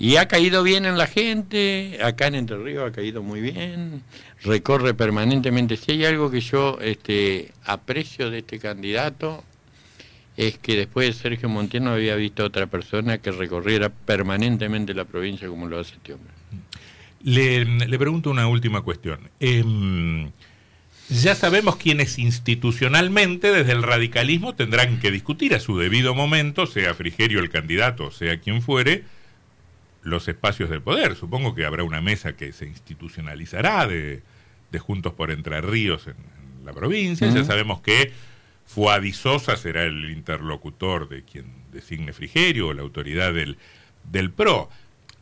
y 0.00 0.16
ha 0.16 0.28
caído 0.28 0.62
bien 0.62 0.86
en 0.86 0.96
la 0.96 1.06
gente, 1.06 1.98
acá 2.02 2.28
en 2.28 2.34
Entre 2.34 2.56
Ríos 2.56 2.88
ha 2.88 2.90
caído 2.90 3.22
muy 3.22 3.42
bien, 3.42 4.02
recorre 4.42 4.94
permanentemente. 4.94 5.76
Si 5.76 5.92
hay 5.92 6.06
algo 6.06 6.30
que 6.30 6.40
yo 6.40 6.78
este, 6.80 7.52
aprecio 7.64 8.30
de 8.30 8.38
este 8.38 8.58
candidato, 8.58 9.44
es 10.38 10.56
que 10.56 10.74
después 10.74 11.06
de 11.06 11.12
Sergio 11.12 11.50
no 11.50 11.90
había 11.90 12.14
visto 12.14 12.46
otra 12.46 12.66
persona 12.66 13.18
que 13.18 13.30
recorriera 13.30 13.90
permanentemente 13.90 14.94
la 14.94 15.04
provincia 15.04 15.48
como 15.48 15.66
lo 15.66 15.78
hace 15.78 15.96
este 15.96 16.14
hombre. 16.14 16.32
Le, 17.22 17.66
le 17.66 17.98
pregunto 17.98 18.30
una 18.30 18.46
última 18.46 18.80
cuestión. 18.80 19.28
Eh, 19.38 20.30
ya 21.10 21.34
sabemos 21.34 21.76
quienes 21.76 22.18
institucionalmente 22.18 23.52
desde 23.52 23.72
el 23.72 23.82
radicalismo 23.82 24.54
tendrán 24.54 24.98
que 24.98 25.10
discutir 25.10 25.54
a 25.54 25.60
su 25.60 25.76
debido 25.76 26.14
momento, 26.14 26.64
sea 26.64 26.94
Frigerio 26.94 27.40
el 27.40 27.50
candidato, 27.50 28.10
sea 28.10 28.40
quien 28.40 28.62
fuere, 28.62 29.04
los 30.02 30.28
espacios 30.28 30.70
de 30.70 30.80
poder. 30.80 31.14
Supongo 31.14 31.54
que 31.54 31.64
habrá 31.64 31.84
una 31.84 32.00
mesa 32.00 32.34
que 32.34 32.52
se 32.52 32.66
institucionalizará 32.66 33.86
de, 33.86 34.22
de 34.70 34.78
Juntos 34.78 35.12
por 35.14 35.30
Entre 35.30 35.60
Ríos 35.60 36.06
en, 36.06 36.14
en 36.58 36.64
la 36.64 36.72
provincia. 36.72 37.26
Uh 37.26 37.30
-huh. 37.30 37.34
Ya 37.36 37.44
sabemos 37.44 37.80
que 37.80 38.12
Fuadi 38.66 39.12
Sosa 39.12 39.56
será 39.56 39.84
el 39.84 40.10
interlocutor 40.10 41.08
de 41.08 41.24
quien 41.24 41.46
designe 41.72 42.12
Frigerio 42.12 42.68
o 42.68 42.72
la 42.72 42.82
autoridad 42.82 43.34
del, 43.34 43.58
del 44.04 44.30
PRO. 44.30 44.70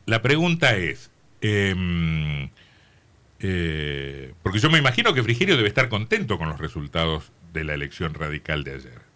La 0.06 0.20
pregunta 0.20 0.76
es, 0.76 1.10
eh, 1.40 2.48
eh, 3.40 4.32
porque 4.42 4.58
yo 4.58 4.70
me 4.70 4.78
imagino 4.78 5.14
que 5.14 5.22
Frigerio 5.22 5.56
debe 5.56 5.68
estar 5.68 5.88
contento 5.88 6.38
con 6.38 6.48
los 6.48 6.58
resultados 6.58 7.32
de 7.52 7.64
la 7.64 7.74
elección 7.74 8.14
radical 8.14 8.64
de 8.64 8.74
ayer. 8.74 9.07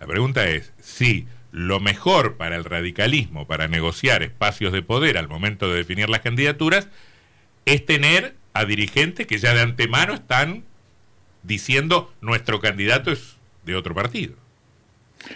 La 0.00 0.06
pregunta 0.06 0.48
es 0.48 0.72
si 0.80 1.26
lo 1.50 1.80
mejor 1.80 2.36
para 2.36 2.56
el 2.56 2.64
radicalismo, 2.64 3.46
para 3.46 3.68
negociar 3.68 4.22
espacios 4.22 4.72
de 4.72 4.82
poder 4.82 5.18
al 5.18 5.28
momento 5.28 5.68
de 5.68 5.78
definir 5.78 6.08
las 6.08 6.20
candidaturas, 6.20 6.88
es 7.64 7.84
tener 7.84 8.36
a 8.52 8.64
dirigentes 8.64 9.26
que 9.26 9.38
ya 9.38 9.54
de 9.54 9.62
antemano 9.62 10.14
están 10.14 10.64
diciendo 11.42 12.12
nuestro 12.20 12.60
candidato 12.60 13.10
es 13.10 13.36
de 13.64 13.76
otro 13.76 13.94
partido. 13.94 14.34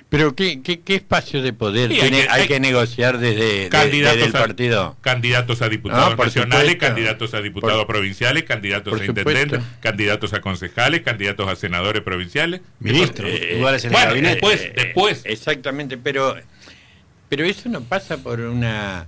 Pero 0.08 0.34
¿qué, 0.34 0.62
qué, 0.62 0.80
qué 0.80 0.94
espacio 0.94 1.42
de 1.42 1.52
poder 1.52 1.90
sí, 1.90 1.98
tiene, 1.98 2.18
hay, 2.18 2.24
que, 2.24 2.30
hay, 2.30 2.40
hay, 2.42 2.48
que, 2.48 2.60
negociar 2.60 3.18
desde, 3.18 3.68
candidatos 3.68 4.16
desde 4.16 4.30
el 4.30 4.36
a, 4.36 4.40
partido? 4.40 4.96
Candidatos 5.00 5.62
a 5.62 5.68
diputados 5.68 6.16
no, 6.16 6.24
nacionales, 6.24 6.72
supuesto. 6.72 6.86
candidatos 6.86 7.34
a 7.34 7.40
diputados 7.40 7.84
por, 7.84 7.94
provinciales, 7.94 8.44
candidatos 8.44 9.00
a 9.00 9.04
intendentes, 9.04 9.60
candidatos 9.80 10.32
a 10.34 10.40
concejales, 10.40 11.02
candidatos 11.02 11.48
a 11.48 11.56
senadores 11.56 12.02
provinciales. 12.02 12.60
Ministros, 12.80 13.28
eh, 13.30 13.56
iguales 13.56 13.84
en 13.84 13.92
bueno, 13.92 14.12
el 14.12 14.22
después, 14.22 14.60
eh, 14.60 14.72
después. 14.74 15.22
Exactamente, 15.24 15.98
pero, 15.98 16.36
pero 17.28 17.44
eso 17.44 17.68
no 17.68 17.82
pasa 17.82 18.18
por 18.18 18.40
una... 18.40 19.06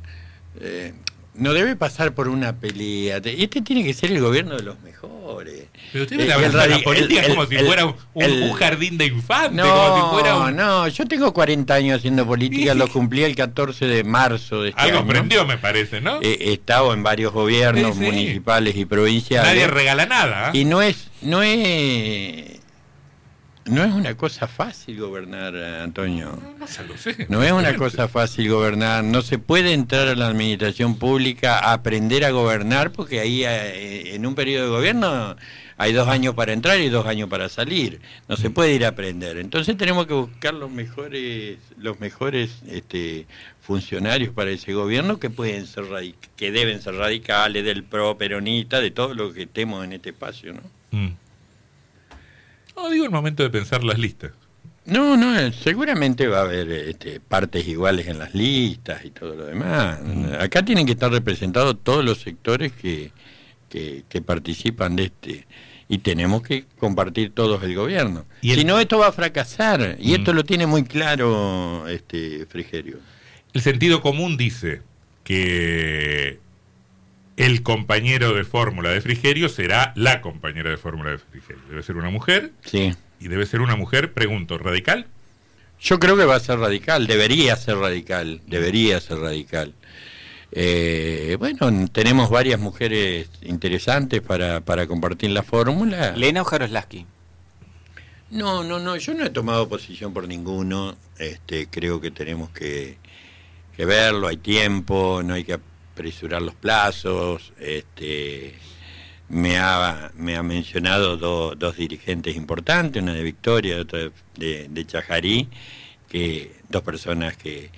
Eh, 0.60 0.92
no 1.34 1.52
debe 1.52 1.76
pasar 1.76 2.14
por 2.14 2.28
una 2.28 2.56
pelea. 2.56 3.20
Este 3.24 3.60
tiene 3.60 3.84
que 3.84 3.92
ser 3.92 4.12
el 4.12 4.20
gobierno 4.20 4.56
de 4.56 4.62
los 4.62 4.80
mejores. 4.80 5.64
Pero 5.92 6.04
usted 6.04 6.16
me 6.16 6.32
habla 6.32 6.48
de 6.48 6.68
la 6.68 6.78
política 6.80 7.22
el, 7.22 7.34
como 7.34 7.46
si 7.46 7.56
el, 7.56 7.66
fuera 7.66 7.86
un, 7.86 7.94
un, 8.14 8.52
jardín 8.52 8.98
de 8.98 9.06
infantes. 9.06 9.52
No, 9.52 9.64
como 9.64 9.96
si 9.96 10.14
fuera 10.14 10.36
un... 10.36 10.56
no, 10.56 10.88
yo 10.88 11.06
tengo 11.06 11.32
40 11.32 11.74
años 11.74 11.98
haciendo 11.98 12.26
política, 12.26 12.72
sí. 12.72 12.78
lo 12.78 12.88
cumplí 12.88 13.24
el 13.24 13.34
14 13.34 13.86
de 13.86 14.04
marzo 14.04 14.62
de 14.62 14.70
este 14.70 14.80
Algo 14.80 14.98
año. 14.98 15.06
aprendió, 15.06 15.44
me 15.46 15.58
parece, 15.58 16.00
¿no? 16.00 16.20
He, 16.22 16.50
he 16.50 16.52
estado 16.52 16.92
en 16.92 17.02
varios 17.02 17.32
gobiernos 17.32 17.94
sí, 17.94 18.00
sí. 18.00 18.06
municipales 18.06 18.76
y 18.76 18.84
provinciales. 18.84 19.52
Nadie 19.52 19.66
regala 19.66 20.06
nada. 20.06 20.48
¿eh? 20.48 20.58
Y 20.58 20.64
no 20.64 20.82
es, 20.82 21.08
no 21.22 21.42
es 21.42 22.60
no 23.66 23.82
es 23.82 23.92
una 23.92 24.16
cosa 24.16 24.46
fácil 24.46 25.00
gobernar, 25.00 25.56
Antonio. 25.56 26.38
No, 26.42 26.66
no, 26.66 26.86
lo 26.86 26.96
sé. 26.98 27.26
no 27.28 27.42
es 27.42 27.52
una 27.52 27.74
cosa 27.76 28.08
fácil 28.08 28.50
gobernar. 28.50 29.04
No 29.04 29.22
se 29.22 29.38
puede 29.38 29.72
entrar 29.72 30.08
a 30.08 30.14
la 30.14 30.26
administración 30.26 30.98
pública 30.98 31.58
a 31.58 31.72
aprender 31.72 32.24
a 32.24 32.30
gobernar 32.30 32.92
porque 32.92 33.20
ahí 33.20 33.44
eh, 33.44 34.14
en 34.14 34.26
un 34.26 34.34
periodo 34.34 34.64
de 34.64 34.70
gobierno 34.70 35.36
hay 35.76 35.92
dos 35.92 36.08
años 36.08 36.34
para 36.34 36.52
entrar 36.52 36.78
y 36.80 36.88
dos 36.88 37.06
años 37.06 37.28
para 37.28 37.48
salir. 37.48 38.00
No 38.28 38.36
se 38.36 38.50
puede 38.50 38.74
ir 38.74 38.84
a 38.84 38.88
aprender. 38.88 39.38
Entonces 39.38 39.76
tenemos 39.76 40.06
que 40.06 40.14
buscar 40.14 40.54
los 40.54 40.70
mejores, 40.70 41.58
los 41.78 41.98
mejores 42.00 42.62
este, 42.68 43.26
funcionarios 43.60 44.32
para 44.34 44.50
ese 44.50 44.72
gobierno 44.72 45.18
que 45.18 45.30
pueden 45.30 45.66
ser 45.66 45.84
que 46.36 46.52
deben 46.52 46.82
ser 46.82 46.94
radicales, 46.94 47.64
del 47.64 47.82
pro 47.82 48.18
peronista, 48.18 48.80
de 48.80 48.90
todo 48.90 49.14
lo 49.14 49.32
que 49.32 49.42
estemos 49.44 49.84
en 49.84 49.94
este 49.94 50.10
espacio, 50.10 50.52
¿no? 50.52 50.60
Mm. 50.90 51.23
No, 52.76 52.90
digo 52.90 53.04
el 53.04 53.10
momento 53.10 53.42
de 53.42 53.50
pensar 53.50 53.84
las 53.84 53.98
listas. 53.98 54.32
No, 54.86 55.16
no, 55.16 55.38
eh, 55.38 55.52
seguramente 55.52 56.26
va 56.26 56.40
a 56.40 56.42
haber 56.42 56.70
este, 56.70 57.18
partes 57.18 57.66
iguales 57.66 58.06
en 58.06 58.18
las 58.18 58.34
listas 58.34 59.04
y 59.04 59.10
todo 59.10 59.34
lo 59.34 59.46
demás. 59.46 59.98
Mm. 60.02 60.34
Acá 60.40 60.62
tienen 60.64 60.84
que 60.84 60.92
estar 60.92 61.10
representados 61.10 61.76
todos 61.82 62.04
los 62.04 62.18
sectores 62.18 62.72
que, 62.72 63.10
que, 63.70 64.04
que, 64.08 64.20
participan 64.20 64.96
de 64.96 65.04
este. 65.04 65.46
Y 65.88 65.98
tenemos 65.98 66.42
que 66.42 66.66
compartir 66.78 67.32
todos 67.32 67.62
el 67.62 67.74
gobierno. 67.74 68.26
¿Y 68.42 68.50
el... 68.50 68.58
Si 68.58 68.64
no, 68.64 68.78
esto 68.78 68.98
va 68.98 69.08
a 69.08 69.12
fracasar. 69.12 69.96
Y 69.98 70.12
mm. 70.12 70.14
esto 70.16 70.32
lo 70.34 70.44
tiene 70.44 70.66
muy 70.66 70.84
claro 70.84 71.88
este 71.88 72.44
Frigerio. 72.46 72.98
El 73.54 73.62
sentido 73.62 74.02
común 74.02 74.36
dice 74.36 74.82
que 75.22 76.40
el 77.36 77.62
compañero 77.62 78.34
de 78.34 78.44
fórmula 78.44 78.90
de 78.90 79.00
Frigerio 79.00 79.48
será 79.48 79.92
la 79.96 80.20
compañera 80.20 80.70
de 80.70 80.76
fórmula 80.76 81.10
de 81.10 81.18
Frigerio. 81.18 81.62
Debe 81.68 81.82
ser 81.82 81.96
una 81.96 82.10
mujer. 82.10 82.52
Sí. 82.64 82.94
Y 83.20 83.28
debe 83.28 83.46
ser 83.46 83.60
una 83.60 83.76
mujer, 83.76 84.12
pregunto, 84.12 84.58
¿radical? 84.58 85.06
Yo 85.80 85.98
creo 85.98 86.16
que 86.16 86.24
va 86.24 86.36
a 86.36 86.40
ser 86.40 86.58
radical, 86.58 87.06
debería 87.06 87.56
ser 87.56 87.76
radical, 87.76 88.40
debería 88.46 89.00
ser 89.00 89.18
radical. 89.18 89.74
Eh, 90.52 91.36
bueno, 91.38 91.88
tenemos 91.88 92.30
varias 92.30 92.60
mujeres 92.60 93.28
interesantes 93.42 94.20
para, 94.22 94.60
para 94.60 94.86
compartir 94.86 95.30
la 95.30 95.42
fórmula. 95.42 96.12
¿Lena 96.16 96.42
o 96.42 96.44
Jaroslaski? 96.44 97.06
No, 98.30 98.62
no, 98.62 98.78
no, 98.78 98.96
yo 98.96 99.14
no 99.14 99.24
he 99.24 99.30
tomado 99.30 99.68
posición 99.68 100.12
por 100.12 100.28
ninguno. 100.28 100.96
Este, 101.18 101.66
creo 101.66 102.00
que 102.00 102.10
tenemos 102.10 102.50
que, 102.50 102.98
que 103.76 103.84
verlo, 103.84 104.28
hay 104.28 104.36
tiempo, 104.36 105.22
no 105.24 105.34
hay 105.34 105.44
que 105.44 105.58
apresurar 105.94 106.42
los 106.42 106.56
plazos, 106.56 107.52
este, 107.60 108.54
me, 109.28 109.58
ha, 109.58 110.10
me 110.16 110.36
ha 110.36 110.42
mencionado 110.42 111.16
do, 111.16 111.54
dos 111.54 111.76
dirigentes 111.76 112.34
importantes, 112.34 113.00
una 113.00 113.14
de 113.14 113.22
Victoria, 113.22 113.80
otra 113.80 114.10
de, 114.36 114.68
de 114.68 114.86
Chajarí, 114.86 115.48
que 116.08 116.52
dos 116.68 116.82
personas 116.82 117.36
que, 117.36 117.70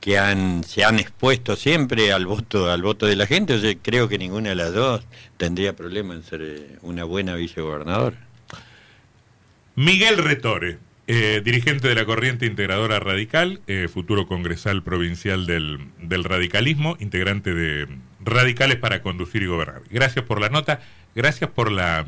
que 0.00 0.18
han, 0.18 0.62
se 0.62 0.84
han 0.84 1.00
expuesto 1.00 1.56
siempre 1.56 2.12
al 2.12 2.26
voto, 2.26 2.70
al 2.70 2.82
voto 2.82 3.06
de 3.06 3.16
la 3.16 3.26
gente, 3.26 3.54
o 3.54 3.58
sea, 3.58 3.74
creo 3.82 4.08
que 4.08 4.18
ninguna 4.18 4.50
de 4.50 4.54
las 4.54 4.72
dos 4.72 5.04
tendría 5.36 5.74
problema 5.74 6.14
en 6.14 6.22
ser 6.22 6.42
eh, 6.42 6.78
una 6.82 7.02
buena 7.02 7.34
vicegobernadora. 7.34 8.16
Miguel 9.74 10.18
Retore, 10.18 10.78
eh, 11.08 11.40
dirigente 11.44 11.86
de 11.86 11.94
la 11.94 12.04
corriente 12.04 12.46
integradora 12.46 12.98
radical, 12.98 13.60
eh, 13.68 13.88
futuro 13.92 14.26
congresal 14.26 14.82
provincial 14.82 15.46
del, 15.46 15.78
del, 16.00 16.24
radicalismo, 16.24 16.96
integrante 16.98 17.54
de 17.54 17.86
Radicales 18.24 18.78
para 18.78 19.02
Conducir 19.02 19.42
y 19.42 19.46
Gobernar. 19.46 19.82
Gracias 19.88 20.24
por 20.24 20.40
la 20.40 20.48
nota, 20.48 20.80
gracias 21.14 21.50
por, 21.50 21.70
la, 21.70 22.04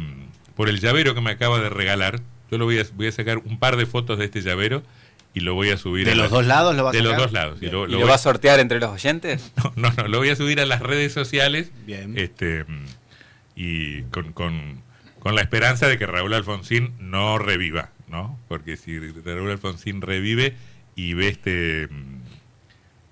por 0.57 0.69
el 0.69 0.81
llavero 0.81 1.15
que 1.15 1.21
me 1.21 1.31
acaba 1.31 1.61
de 1.61 1.69
regalar. 1.69 2.21
Yo 2.51 2.59
lo 2.59 2.65
voy 2.65 2.81
a, 2.81 2.87
voy 2.95 3.07
a 3.07 3.13
sacar 3.13 3.39
un 3.39 3.61
par 3.61 3.77
de 3.77 3.87
fotos 3.87 4.19
de 4.19 4.25
este 4.25 4.43
llavero 4.43 4.83
y 5.33 5.41
lo 5.41 5.55
voy 5.55 5.71
a 5.71 5.77
subir. 5.77 6.05
¿De 6.05 6.13
a 6.13 6.15
los 6.17 6.25
las, 6.25 6.31
dos 6.33 6.47
lados 6.47 6.75
lo 6.75 6.83
vas 6.83 6.93
De 6.93 6.99
a 6.99 7.03
los 7.03 7.17
dos 7.17 7.31
lados. 7.31 7.59
¿Y 7.63 7.67
lo, 7.67 7.87
lo, 7.87 7.99
¿Y 7.99 8.01
lo 8.01 8.09
va 8.09 8.15
a 8.15 8.19
sortear 8.19 8.59
entre 8.59 8.81
los 8.81 8.91
oyentes? 8.91 9.53
No, 9.63 9.73
no, 9.77 9.93
no, 9.93 10.09
lo 10.09 10.19
voy 10.19 10.31
a 10.31 10.37
subir 10.37 10.61
a 10.61 10.67
las 10.67 10.81
redes 10.81 11.13
sociales. 11.13 11.71
Bien. 11.87 12.19
Este, 12.19 12.65
y 13.55 14.03
con, 14.05 14.33
con, 14.33 14.83
con 15.21 15.37
la 15.37 15.43
esperanza 15.43 15.87
de 15.87 15.99
que 15.99 16.07
Raúl 16.07 16.35
Alfonsín 16.35 16.95
no 16.99 17.39
reviva. 17.39 17.93
¿No? 18.11 18.38
Porque 18.49 18.77
si 18.77 18.99
Raúl 18.99 19.51
Alfonsín 19.51 20.01
revive 20.01 20.55
y 20.94 21.14
ve 21.14 21.29
este, 21.29 21.88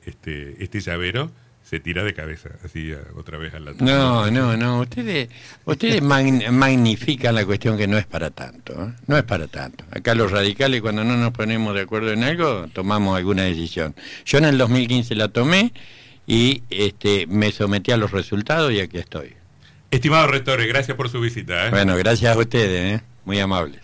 este, 0.04 0.62
este 0.62 0.80
llavero, 0.80 1.30
se 1.68 1.80
tira 1.80 2.04
de 2.04 2.14
cabeza, 2.14 2.50
así 2.64 2.92
otra 3.16 3.38
vez 3.38 3.52
a 3.52 3.59
la 3.59 3.72
No, 3.72 4.30
no, 4.30 4.56
no, 4.56 4.80
ustedes, 4.80 5.28
ustedes 5.64 6.00
magnifican 6.50 7.35
la 7.35 7.44
cuestión 7.44 7.76
que 7.76 7.88
no 7.88 7.98
es 7.98 8.06
para 8.06 8.30
tanto, 8.30 8.72
¿eh? 8.72 8.92
no 9.09 9.16
es 9.16 9.24
para 9.24 9.48
tanto. 9.48 9.85
Acá 9.90 10.14
los 10.14 10.30
radicales 10.30 10.80
cuando 10.80 11.02
no 11.02 11.16
nos 11.16 11.32
ponemos 11.32 11.74
de 11.74 11.80
acuerdo 11.80 12.12
en 12.12 12.22
algo, 12.22 12.68
tomamos 12.72 13.16
alguna 13.16 13.42
decisión. 13.42 13.96
Yo 14.24 14.38
en 14.38 14.44
el 14.44 14.59
2015 14.59 15.16
la 15.16 15.26
tomé 15.26 15.72
y 16.24 16.62
este, 16.70 17.26
me 17.26 17.50
sometí 17.50 17.90
a 17.90 17.96
los 17.96 18.12
resultados 18.12 18.72
y 18.72 18.78
aquí 18.78 18.98
estoy. 18.98 19.35
Estimado 19.90 20.28
rector, 20.28 20.64
gracias 20.66 20.96
por 20.96 21.09
su 21.09 21.20
visita. 21.20 21.66
¿eh? 21.66 21.70
Bueno, 21.70 21.96
gracias 21.96 22.37
a 22.37 22.38
ustedes, 22.38 23.00
¿eh? 23.00 23.04
muy 23.24 23.40
amables. 23.40 23.80